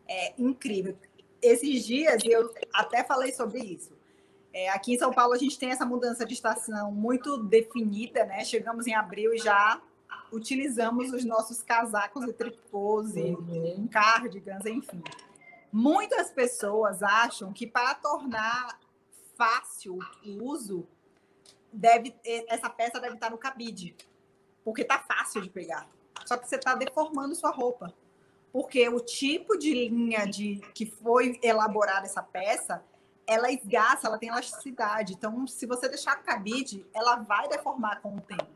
[0.07, 0.95] É incrível.
[1.41, 3.97] Esses dias eu até falei sobre isso.
[4.53, 8.45] É, aqui em São Paulo a gente tem essa mudança de estação muito definida, né?
[8.45, 9.81] Chegamos em abril e já
[10.31, 13.87] utilizamos os nossos casacos e tricôs e uhum.
[13.87, 15.01] cardigans, enfim.
[15.71, 18.84] Muitas pessoas acham que para tornar
[19.37, 20.87] fácil o uso,
[21.71, 22.15] deve
[22.47, 23.95] essa peça deve estar no cabide,
[24.63, 25.87] porque tá fácil de pegar.
[26.25, 27.93] Só que você está deformando sua roupa.
[28.51, 32.81] Porque o tipo de linha de que foi elaborada essa peça,
[33.27, 35.13] ela esgaça, ela tem elasticidade.
[35.13, 38.47] Então, se você deixar no cabide, ela vai deformar com o tempo.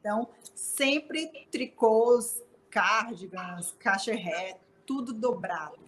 [0.00, 5.83] Então, sempre tricôs, cardigans, cacheré, tudo dobrado.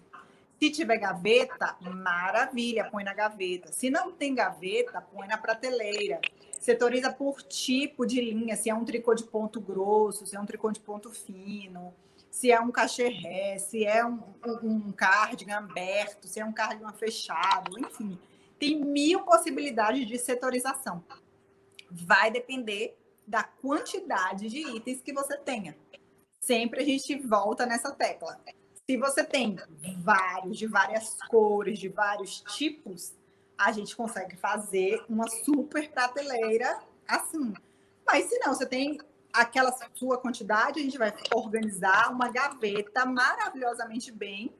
[0.59, 3.71] Se tiver gaveta, maravilha, põe na gaveta.
[3.73, 6.21] Se não tem gaveta, põe na prateleira.
[6.59, 10.47] Setoriza por tipo de linha, se é um tricô de ponto grosso, se é um
[10.47, 11.95] tricô de ponto fino,
[12.31, 16.93] se é um cacheré, se é um, um, um cardigan aberto, se é um cardigan
[16.93, 18.19] fechado, enfim.
[18.59, 21.05] Tem mil possibilidades de setorização.
[21.91, 25.77] Vai depender da quantidade de itens que você tenha.
[26.41, 28.41] Sempre a gente volta nessa tecla.
[28.89, 29.57] Se você tem
[29.99, 33.13] vários, de várias cores, de vários tipos,
[33.59, 37.53] a gente consegue fazer uma super prateleira assim.
[38.07, 39.01] Mas se não, você tem
[39.33, 44.55] aquela sua quantidade, a gente vai organizar uma gaveta maravilhosamente bem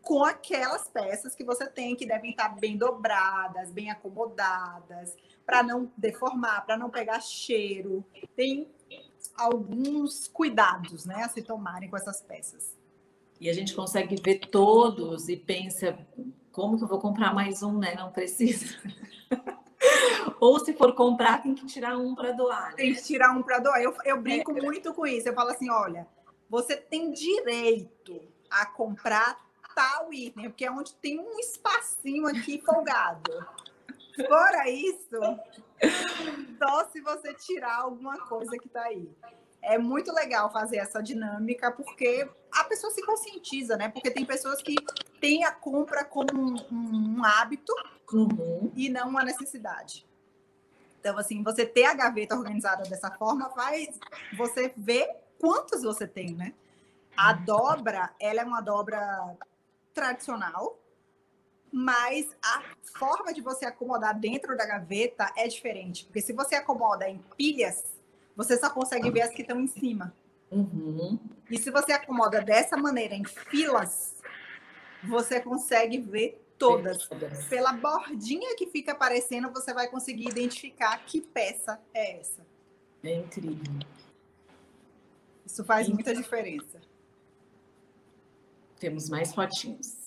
[0.00, 5.92] com aquelas peças que você tem que devem estar bem dobradas, bem acomodadas, para não
[5.98, 8.02] deformar, para não pegar cheiro.
[8.34, 8.70] Tem
[9.36, 12.74] alguns cuidados, né, a se tomarem com essas peças
[13.40, 15.98] e a gente consegue ver todos e pensa
[16.52, 17.94] como que eu vou comprar mais um, né?
[17.94, 18.74] Não precisa.
[20.40, 22.70] Ou se for comprar, tem que tirar um para doar.
[22.70, 22.76] Né?
[22.76, 23.80] Tem que tirar um para doar.
[23.80, 24.62] Eu, eu brinco é.
[24.62, 25.28] muito com isso.
[25.28, 26.06] Eu falo assim: olha,
[26.48, 28.20] você tem direito
[28.50, 29.38] a comprar
[29.74, 33.30] tal item, porque é onde tem um espacinho aqui folgado.
[34.26, 35.20] Fora isso,
[36.58, 39.10] só se você tirar alguma coisa que está aí
[39.66, 43.88] é muito legal fazer essa dinâmica, porque a pessoa se conscientiza, né?
[43.88, 44.76] Porque tem pessoas que
[45.20, 47.74] têm a compra como um, um hábito
[48.12, 48.72] uhum.
[48.76, 50.06] e não uma necessidade.
[51.00, 53.98] Então, assim, você ter a gaveta organizada dessa forma faz
[54.36, 56.54] você ver quantos você tem, né?
[57.16, 59.36] A dobra, ela é uma dobra
[59.92, 60.78] tradicional,
[61.72, 62.62] mas a
[62.96, 66.04] forma de você acomodar dentro da gaveta é diferente.
[66.04, 67.95] Porque se você acomoda em pilhas,
[68.36, 70.14] você só consegue ver as que estão em cima.
[70.50, 71.18] Uhum.
[71.50, 74.16] E se você acomoda dessa maneira, em filas,
[75.02, 77.08] você consegue ver todas.
[77.48, 82.46] Pela bordinha que fica aparecendo, você vai conseguir identificar que peça é essa.
[83.02, 83.72] É incrível.
[85.44, 86.80] Isso faz muita diferença.
[88.78, 90.05] Temos mais fotinhos.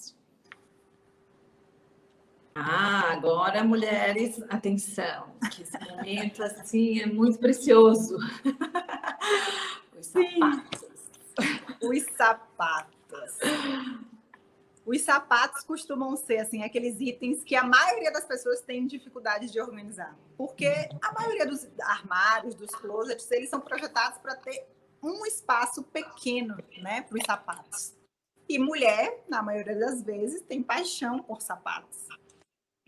[2.61, 8.17] Ah, agora, mulheres, atenção, que esse momento assim é muito precioso.
[9.97, 10.89] Os sapatos.
[11.81, 13.37] Os sapatos.
[14.85, 19.61] Os sapatos costumam ser assim aqueles itens que a maioria das pessoas tem dificuldade de
[19.61, 24.67] organizar, porque a maioria dos armários, dos closets, eles são projetados para ter
[25.01, 27.95] um espaço pequeno, né, para os sapatos.
[28.49, 32.07] E mulher, na maioria das vezes, tem paixão por sapatos.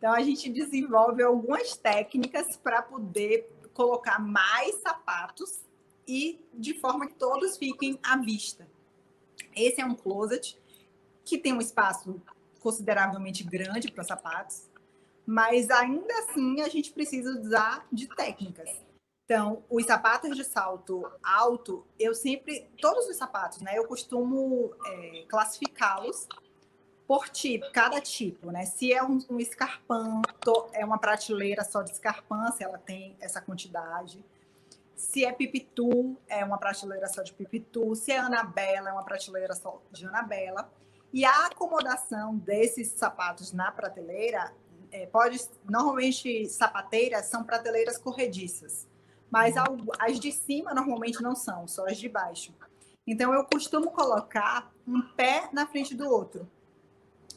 [0.01, 5.59] Então a gente desenvolve algumas técnicas para poder colocar mais sapatos
[6.07, 8.67] e de forma que todos fiquem à vista.
[9.55, 10.59] Esse é um closet
[11.23, 12.19] que tem um espaço
[12.59, 14.67] consideravelmente grande para sapatos,
[15.23, 18.71] mas ainda assim a gente precisa usar de técnicas.
[19.25, 23.77] Então, os sapatos de salto alto, eu sempre, todos os sapatos, né?
[23.77, 26.27] Eu costumo é, classificá-los
[27.11, 28.63] por tipo, cada tipo, né?
[28.63, 30.21] Se é um, um escarpão,
[30.71, 34.23] é uma prateleira só de escarpão, se ela tem essa quantidade.
[34.95, 37.93] Se é pipitu, é uma prateleira só de pipitu.
[37.95, 40.71] Se é anabela, é uma prateleira só de anabela.
[41.11, 44.53] E a acomodação desses sapatos na prateleira
[44.89, 45.37] é, pode,
[45.69, 48.87] normalmente sapateiras são prateleiras corrediças,
[49.29, 49.55] mas
[49.99, 52.55] as de cima normalmente não são, só as de baixo.
[53.05, 56.49] Então eu costumo colocar um pé na frente do outro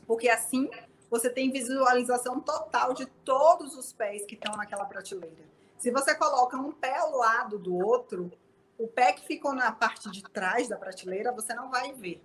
[0.07, 0.69] porque assim
[1.11, 5.45] você tem visualização total de todos os pés que estão naquela prateleira.
[5.79, 8.33] Se você coloca um pé ao lado do outro,
[8.79, 12.23] o pé que ficou na parte de trás da prateleira, você não vai ver,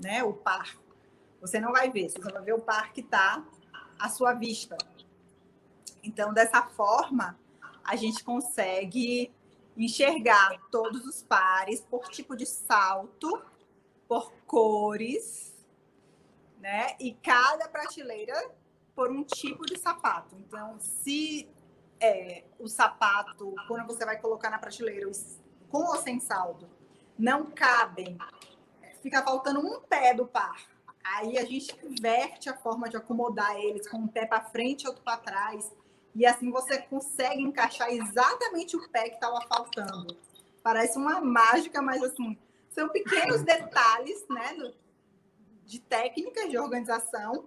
[0.00, 0.24] né?
[0.24, 0.76] O par.
[1.40, 3.44] Você não vai ver, você vai ver o par que está
[3.98, 4.76] à sua vista.
[6.02, 7.38] Então, dessa forma,
[7.84, 9.32] a gente consegue
[9.76, 13.42] enxergar todos os pares por tipo de salto,
[14.08, 15.54] por cores,
[16.58, 16.96] né?
[16.98, 18.50] E cada prateleira
[18.94, 20.36] por um tipo de sapato.
[20.36, 21.48] Então, se
[22.00, 25.10] é, o sapato, quando você vai colocar na prateleira,
[25.68, 26.68] com ou sem saldo,
[27.18, 28.16] não cabem,
[29.02, 30.60] fica faltando um pé do par.
[31.04, 34.88] Aí a gente inverte a forma de acomodar eles com um pé para frente e
[34.88, 35.72] outro para trás.
[36.14, 40.16] E assim você consegue encaixar exatamente o pé que estava faltando.
[40.62, 42.36] Parece uma mágica, mas assim,
[42.70, 44.72] são pequenos detalhes, né?
[45.66, 47.44] De técnicas de organização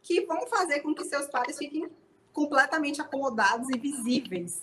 [0.00, 1.90] que vão fazer com que seus pares fiquem
[2.32, 4.62] completamente acomodados e visíveis.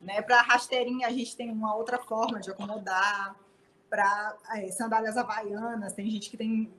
[0.00, 0.20] Né?
[0.20, 3.34] Para rasteirinha, a gente tem uma outra forma de acomodar.
[3.88, 6.72] Para é, sandálias havaianas, tem gente que tem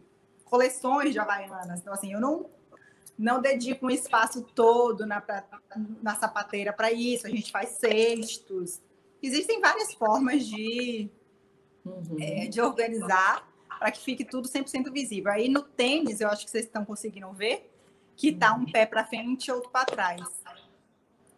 [0.46, 1.80] coleções de havaianas.
[1.80, 2.50] Então, assim, eu não,
[3.18, 5.44] não dedico um espaço todo na, pra,
[6.04, 7.26] na sapateira para isso.
[7.26, 8.82] A gente faz cestos.
[9.24, 11.10] Existem várias formas de,
[11.86, 12.18] uhum.
[12.20, 15.32] é, de organizar para que fique tudo 100% visível.
[15.32, 17.72] Aí no tênis, eu acho que vocês estão conseguindo ver
[18.16, 20.22] que tá um pé para frente e outro para trás.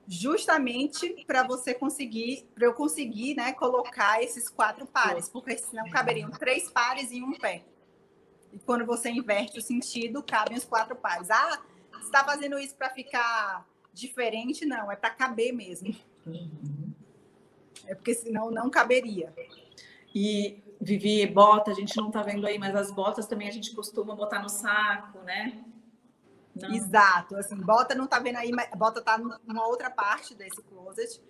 [0.08, 6.32] Justamente para você conseguir, para eu conseguir, né, colocar esses quatro pares, porque senão caberiam
[6.32, 7.63] três pares em um pé.
[8.52, 11.30] E quando você inverte o sentido, cabem os quatro pares.
[11.30, 14.65] Ah, você está fazendo isso para ficar diferente?
[14.65, 15.95] Não, é para caber mesmo.
[16.25, 16.93] Uhum.
[17.86, 19.34] É porque senão não caberia.
[20.13, 23.75] E Vivi, bota, a gente não tá vendo aí, mas as botas também a gente
[23.75, 25.61] costuma botar no saco, né?
[26.55, 26.73] Não.
[26.73, 31.21] Exato, assim, bota não tá vendo aí, mas bota tá numa outra parte desse closet.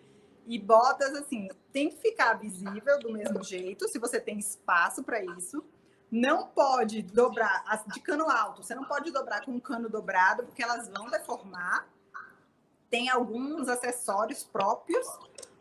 [0.45, 5.23] E botas, assim, tem que ficar visível do mesmo jeito, se você tem espaço para
[5.23, 5.63] isso.
[6.11, 10.63] Não pode dobrar, de cano alto, você não pode dobrar com um cano dobrado, porque
[10.63, 11.87] elas vão deformar.
[12.89, 15.07] Tem alguns acessórios próprios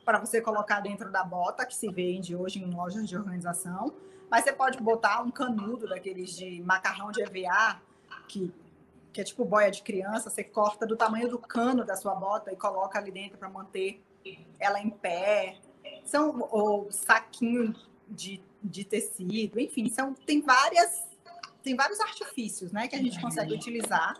[0.08, 3.92] para você colocar dentro da bota, que se vende hoje em lojas de organização.
[4.30, 7.78] Mas você pode botar um canudo daqueles de macarrão de EVA,
[8.26, 8.50] que,
[9.12, 12.50] que é tipo boia de criança, você corta do tamanho do cano da sua bota
[12.50, 14.02] e coloca ali dentro para manter
[14.58, 15.58] ela em pé.
[16.06, 17.76] São ou saquinho
[18.08, 21.06] de, de tecido, enfim, são, tem várias
[21.62, 24.18] tem vários artifícios né, que a gente consegue utilizar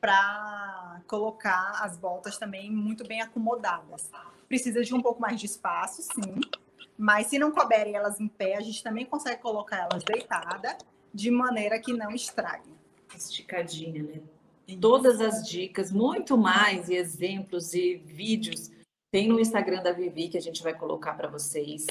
[0.00, 4.10] para colocar as botas também muito bem acomodadas.
[4.48, 6.40] Precisa de um pouco mais de espaço, sim.
[6.96, 10.76] Mas se não couberem elas em pé, a gente também consegue colocar elas deitada
[11.12, 12.70] de maneira que não estrague.
[13.14, 14.20] Esticadinha, né?
[14.80, 18.70] Todas as dicas, muito mais, e exemplos e vídeos,
[19.12, 21.86] tem no Instagram da Vivi que a gente vai colocar para vocês.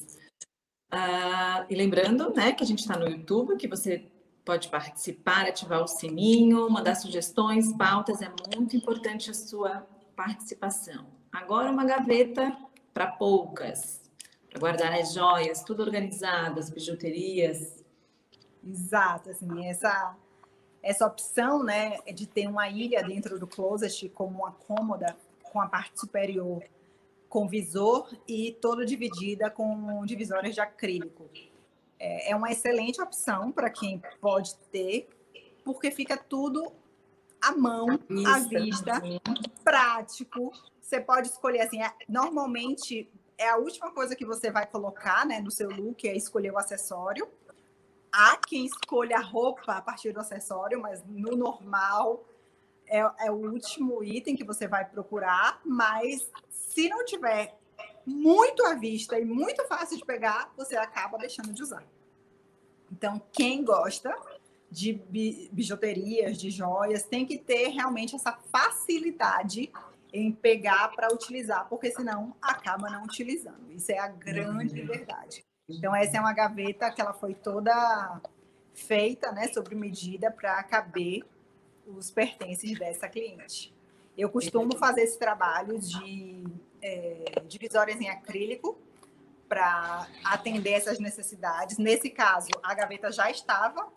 [0.91, 4.05] Ah, e lembrando, né, que a gente está no YouTube, que você
[4.43, 11.07] pode participar, ativar o sininho, mandar sugestões, pautas, é muito importante a sua participação.
[11.35, 12.55] Agora uma gaveta
[12.93, 14.01] para poucas,
[14.49, 17.83] para guardar as joias, tudo organizado, as bijuterias.
[18.63, 20.15] Exato, assim, essa
[20.81, 25.67] essa opção, né, de ter uma ilha dentro do closet como uma cômoda com a
[25.67, 26.63] parte superior
[27.35, 31.29] com visor e toda dividida com divisórias de acrílico.
[31.99, 35.09] É, é uma excelente opção para quem pode ter,
[35.61, 36.71] porque fica tudo
[37.41, 37.87] à mão,
[38.25, 39.01] à vista,
[39.65, 40.53] prático.
[40.85, 45.39] Você pode escolher assim, é, normalmente é a última coisa que você vai colocar né,
[45.39, 47.27] no seu look, é escolher o acessório.
[48.11, 52.23] Há quem escolha a roupa a partir do acessório, mas no normal
[52.85, 55.59] é, é o último item que você vai procurar.
[55.65, 57.57] Mas se não tiver
[58.05, 61.83] muito à vista e muito fácil de pegar, você acaba deixando de usar.
[62.91, 64.15] Então, quem gosta
[64.69, 64.93] de
[65.51, 69.71] bijuterias, de joias, tem que ter realmente essa facilidade
[70.15, 73.69] em pegar para utilizar, porque senão acaba não utilizando.
[73.71, 74.87] Isso é a grande uhum.
[74.87, 75.43] verdade.
[75.67, 78.21] Então, essa é uma gaveta que ela foi toda
[78.73, 81.23] feita, né, sob medida para caber
[81.85, 83.73] os pertences dessa cliente.
[84.17, 86.43] Eu costumo fazer esse trabalho de
[86.81, 88.77] é, divisórias em acrílico
[89.49, 91.77] para atender essas necessidades.
[91.77, 93.91] Nesse caso, a gaveta já estava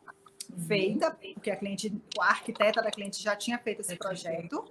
[0.67, 4.65] feita, porque a cliente, a arquiteta da cliente já tinha feito esse projeto.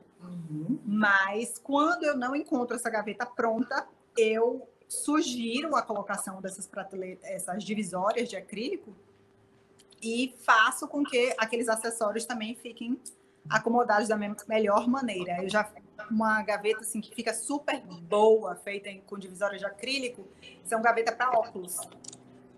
[0.86, 3.88] Mas quando eu não encontro essa gaveta pronta,
[4.18, 8.96] eu sugiro a colocação dessas prateleiras, essas divisórias de acrílico
[10.02, 13.00] e faço com que aqueles acessórios também fiquem
[13.50, 15.44] acomodados da melhor maneira.
[15.44, 15.70] Eu já
[16.10, 20.28] uma gaveta assim que fica super boa, feita em, com divisórias de acrílico,
[20.64, 21.78] são gaveta para óculos.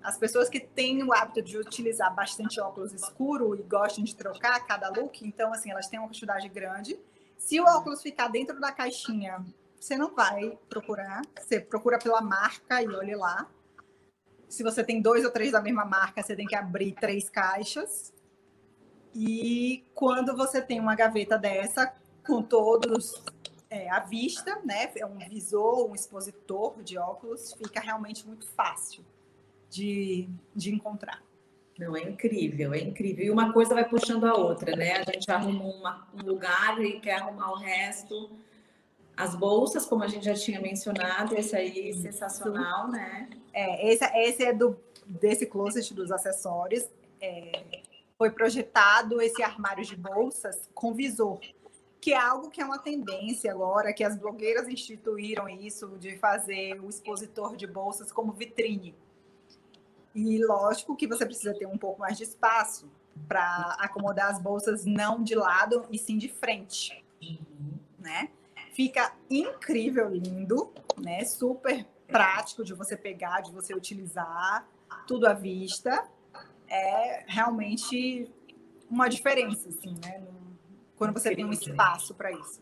[0.03, 4.65] As pessoas que têm o hábito de utilizar bastante óculos escuro e gostam de trocar
[4.65, 6.99] cada look, então assim, elas têm uma quantidade grande.
[7.39, 9.43] Se o óculos ficar dentro da caixinha,
[9.79, 13.49] você não vai procurar, você procura pela marca e olhe lá.
[14.47, 18.13] Se você tem dois ou três da mesma marca, você tem que abrir três caixas
[19.15, 21.93] e quando você tem uma gaveta dessa,
[22.25, 23.23] com todos
[23.69, 24.91] é, à vista, né?
[24.95, 29.03] É um visor, um expositor de óculos, fica realmente muito fácil
[29.69, 31.23] de, de encontrar.
[31.79, 33.25] Não, é incrível, é incrível.
[33.25, 34.97] E uma coisa vai puxando a outra, né?
[34.97, 38.29] A gente arruma uma, um lugar e quer arrumar o resto.
[39.15, 43.29] As bolsas, como a gente já tinha mencionado, esse aí é sensacional, né?
[43.53, 46.85] É, esse, esse é do, desse closet dos acessórios.
[47.21, 47.63] É,
[48.17, 51.39] foi projetado esse armário de bolsas com visor,
[52.01, 56.77] que é algo que é uma tendência agora, que as blogueiras instituíram isso, de fazer
[56.81, 58.93] o expositor de bolsas como vitrine.
[60.13, 62.89] E lógico que você precisa ter um pouco mais de espaço
[63.27, 67.03] para acomodar as bolsas não de lado e sim de frente,
[67.97, 68.29] né?
[68.73, 71.23] Fica incrível, lindo, né?
[71.25, 74.67] Super prático de você pegar, de você utilizar,
[75.07, 76.07] tudo à vista
[76.67, 78.31] é realmente
[78.89, 80.25] uma diferença, assim, né?
[80.95, 82.61] Quando você tem um espaço para isso.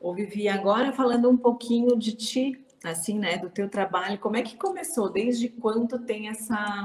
[0.00, 4.42] Ô, Vivi, agora falando um pouquinho de ti, assim, né, do teu trabalho, como é
[4.42, 5.10] que começou?
[5.10, 6.84] Desde quando tem essa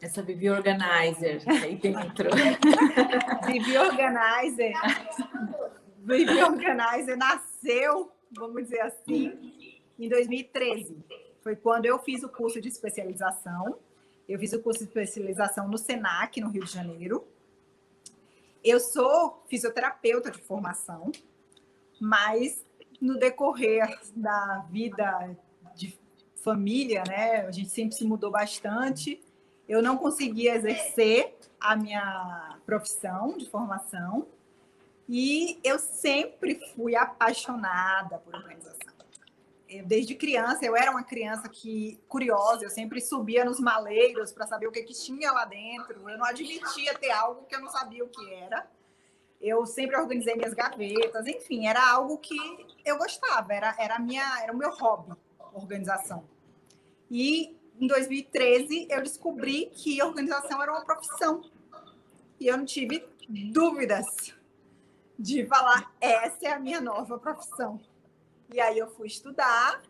[0.00, 2.28] essa Vivi Organizer aí dentro?
[3.46, 4.74] Vivi Organizer,
[5.98, 11.02] Vivi Organizer nasceu, vamos dizer assim, em 2013.
[11.42, 13.78] Foi quando eu fiz o curso de especialização
[14.28, 17.26] eu fiz o curso de especialização no SENAC, no Rio de Janeiro.
[18.62, 21.12] Eu sou fisioterapeuta de formação,
[22.00, 22.63] mas
[23.00, 25.36] no decorrer da vida
[25.74, 25.98] de
[26.36, 29.22] família, né, a gente sempre se mudou bastante.
[29.68, 34.26] Eu não conseguia exercer a minha profissão de formação
[35.08, 38.94] e eu sempre fui apaixonada por organização
[39.82, 44.66] desde criança, eu era uma criança que curiosa, eu sempre subia nos maleiros para saber
[44.66, 46.08] o que, que tinha lá dentro.
[46.08, 48.66] Eu não admitia ter algo que eu não sabia o que era.
[49.46, 52.34] Eu sempre organizei minhas gavetas, enfim, era algo que
[52.82, 55.12] eu gostava, era, era, minha, era o meu hobby,
[55.52, 56.24] organização.
[57.10, 61.42] E em 2013 eu descobri que organização era uma profissão.
[62.40, 64.06] E eu não tive dúvidas
[65.18, 67.78] de falar, essa é a minha nova profissão.
[68.50, 69.82] E aí eu fui estudar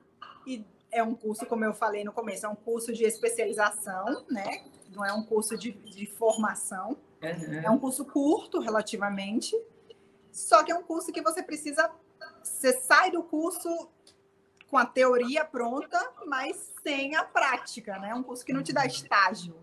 [0.45, 4.65] e é um curso, como eu falei no começo, é um curso de especialização, né?
[4.91, 6.97] Não é um curso de, de formação.
[7.33, 7.61] Uhum.
[7.64, 9.57] É um curso curto, relativamente,
[10.31, 11.91] só que é um curso que você precisa.
[12.43, 13.68] Você sai do curso
[14.68, 18.11] com a teoria pronta, mas sem a prática, né?
[18.11, 19.55] É um curso que não te dá estágio.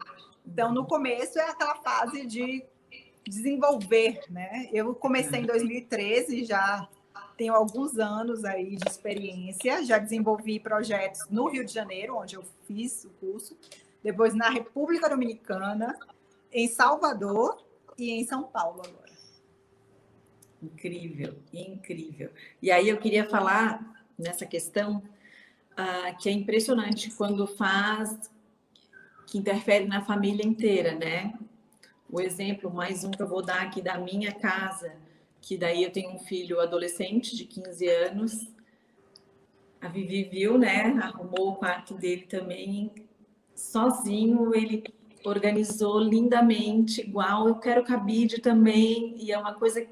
[0.46, 2.64] Então, no começo é aquela fase de
[3.28, 4.70] desenvolver, né?
[4.72, 6.88] Eu comecei em 2013, já
[7.38, 12.44] tenho alguns anos aí de experiência, já desenvolvi projetos no Rio de Janeiro, onde eu
[12.68, 13.58] fiz o curso,
[14.04, 15.98] depois na República Dominicana,
[16.52, 17.64] em Salvador
[17.98, 19.12] e em São Paulo agora.
[20.62, 22.30] Incrível, incrível.
[22.62, 24.98] E aí eu queria falar nessa questão
[25.74, 28.30] uh, que é impressionante quando faz,
[29.26, 31.34] que interfere na família inteira, né?
[32.10, 34.94] O exemplo, mais um que eu vou dar aqui da minha casa,
[35.40, 38.52] que daí eu tenho um filho adolescente de 15 anos.
[39.80, 41.00] A Vivi viu, né?
[41.02, 42.94] Arrumou o quarto dele também
[43.56, 44.84] sozinho, ele
[45.24, 49.86] organizou lindamente, igual eu quero cabide também, e é uma coisa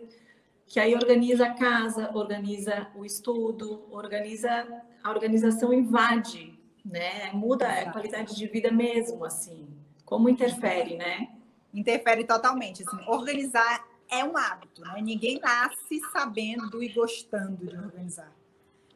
[0.65, 4.67] que aí organiza a casa, organiza o estudo, organiza
[5.03, 7.31] a organização invade, né?
[7.33, 9.67] Muda a qualidade de vida mesmo, assim.
[10.05, 11.29] Como interfere, né?
[11.73, 12.83] Interfere totalmente.
[12.83, 15.01] Assim, organizar é um hábito, né?
[15.01, 18.31] Ninguém nasce sabendo e gostando de organizar.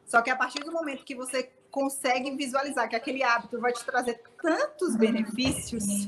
[0.06, 3.84] Só que a partir do momento que você consegue visualizar que aquele hábito vai te
[3.84, 6.06] trazer tantos benefícios,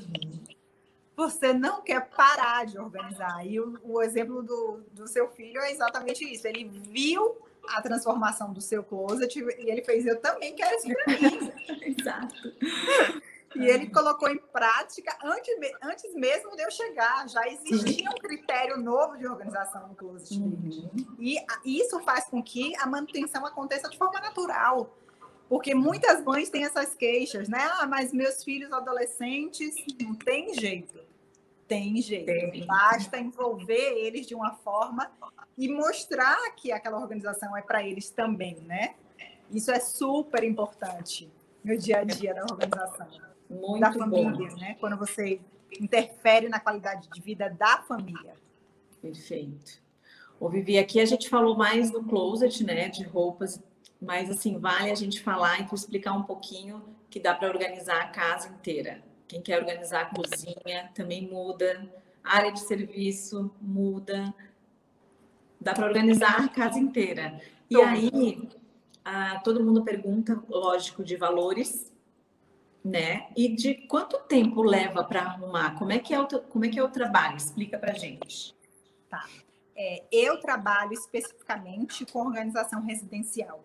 [1.17, 3.45] você não quer parar de organizar.
[3.45, 6.47] E o, o exemplo do, do seu filho é exatamente isso.
[6.47, 7.37] Ele viu
[7.71, 11.53] a transformação do seu closet e ele fez, eu também quero isso para mim.
[11.99, 12.55] Exato.
[13.57, 15.53] E ele colocou em prática antes,
[15.83, 17.29] antes mesmo de eu chegar.
[17.29, 21.17] Já existia um critério novo de organização no closet uhum.
[21.19, 24.95] E isso faz com que a manutenção aconteça de forma natural.
[25.49, 27.61] Porque muitas mães têm essas queixas, né?
[27.79, 30.99] Ah, mas meus filhos adolescentes não tem jeito.
[31.69, 32.27] Tem jeito.
[32.27, 32.67] Tem.
[32.67, 35.11] Basta envolver eles de uma forma
[35.57, 38.95] e mostrar que aquela organização é para eles também, né?
[39.51, 41.31] Isso é super importante
[41.65, 43.07] no dia a dia da organização.
[43.49, 44.57] Muito da família, bom.
[44.57, 44.77] né?
[44.81, 45.41] Quando você
[45.81, 48.35] interfere na qualidade de vida da família.
[49.01, 49.81] Perfeito.
[50.39, 52.89] Ô, Vivi, aqui a gente falou mais do closet, né?
[52.89, 53.63] De roupas,
[54.01, 58.01] mas assim, vale a gente falar e tu explicar um pouquinho que dá para organizar
[58.01, 59.03] a casa inteira.
[59.27, 61.91] Quem quer organizar a cozinha também muda,
[62.23, 64.35] a área de serviço muda,
[65.61, 67.41] dá para organizar a casa inteira.
[67.69, 68.49] E aí,
[69.05, 71.93] ah, todo mundo pergunta, lógico, de valores,
[72.85, 73.29] né?
[73.37, 75.77] E de quanto tempo leva para arrumar?
[75.77, 77.37] Como é que é o, como é que é o trabalho?
[77.37, 78.55] Explica para gente.
[79.09, 79.25] Tá.
[79.77, 83.65] É, eu trabalho especificamente com organização residencial.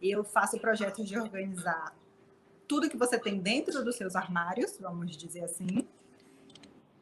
[0.00, 1.94] Eu faço projetos de organizar
[2.68, 5.86] tudo que você tem dentro dos seus armários, vamos dizer assim.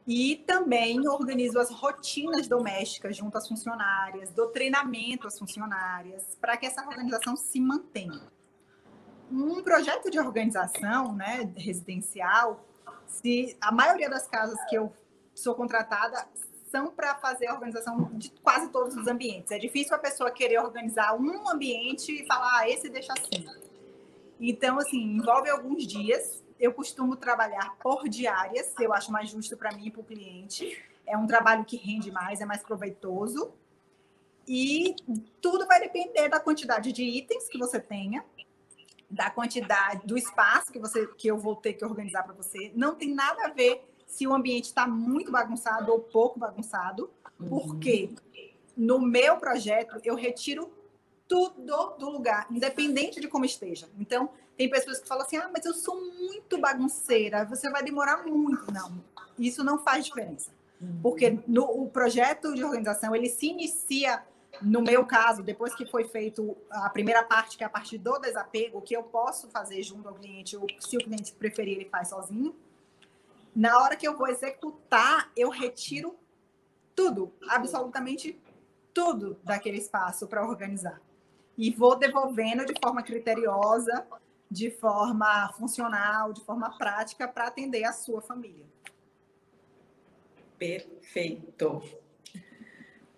[0.06, 6.66] E também organizo as rotinas domésticas junto às funcionárias, dou treinamento às funcionárias, para que
[6.66, 8.34] essa organização se mantenha
[9.30, 12.64] um projeto de organização né, residencial,
[13.06, 14.92] se a maioria das casas que eu
[15.34, 16.26] sou contratada
[16.90, 19.50] para fazer a organização de quase todos os ambientes.
[19.50, 23.46] É difícil a pessoa querer organizar um ambiente e falar, ah, esse deixa assim.
[24.40, 26.42] Então, assim, envolve alguns dias.
[26.58, 30.82] Eu costumo trabalhar por diárias, eu acho mais justo para mim e para o cliente.
[31.06, 33.52] É um trabalho que rende mais, é mais proveitoso.
[34.46, 34.94] E
[35.40, 38.24] tudo vai depender da quantidade de itens que você tenha,
[39.10, 42.72] da quantidade, do espaço que você que eu vou ter que organizar para você.
[42.74, 43.82] Não tem nada a ver
[44.14, 47.48] se o ambiente está muito bagunçado ou pouco bagunçado, uhum.
[47.48, 48.10] porque
[48.76, 50.72] no meu projeto eu retiro
[51.26, 53.88] tudo do lugar, independente de como esteja.
[53.98, 58.24] Então, tem pessoas que falam assim: ah, mas eu sou muito bagunceira, você vai demorar
[58.24, 58.72] muito.
[58.72, 59.02] Não,
[59.36, 60.50] isso não faz diferença.
[60.80, 61.00] Uhum.
[61.02, 64.22] Porque no, o projeto de organização ele se inicia
[64.62, 68.16] no meu caso, depois que foi feito a primeira parte, que é a parte do
[68.20, 72.10] desapego, que eu posso fazer junto ao cliente, ou se o cliente preferir, ele faz
[72.10, 72.54] sozinho.
[73.54, 76.18] Na hora que eu vou executar, eu retiro
[76.94, 78.40] tudo, absolutamente
[78.92, 81.00] tudo daquele espaço para organizar.
[81.56, 84.06] E vou devolvendo de forma criteriosa,
[84.50, 88.66] de forma funcional, de forma prática, para atender a sua família.
[90.58, 91.82] Perfeito.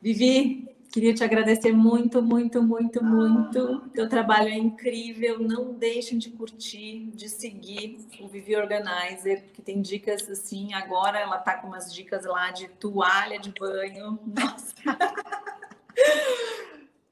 [0.00, 3.80] Vivi, Queria te agradecer muito, muito, muito, muito.
[3.92, 5.38] Teu trabalho é incrível.
[5.38, 10.72] Não deixem de curtir, de seguir o Vivi Organizer, que tem dicas assim.
[10.72, 14.18] Agora ela tá com umas dicas lá de toalha de banho.
[14.24, 14.74] Nossa.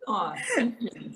[0.09, 1.15] Ó, enfim.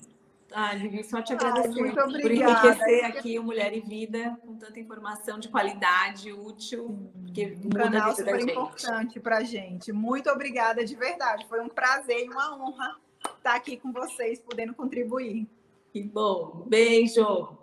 [0.53, 4.81] Ah, Vivi, só te agradecer muito por enriquecer aqui o Mulher e Vida com tanta
[4.81, 9.93] informação de qualidade, útil, porque Um muda a canal vida da super importante para gente.
[9.93, 11.47] Muito obrigada de verdade.
[11.49, 12.97] Foi um prazer e uma honra
[13.37, 15.47] estar aqui com vocês, podendo contribuir.
[15.93, 16.65] Que bom.
[16.67, 17.59] Beijo.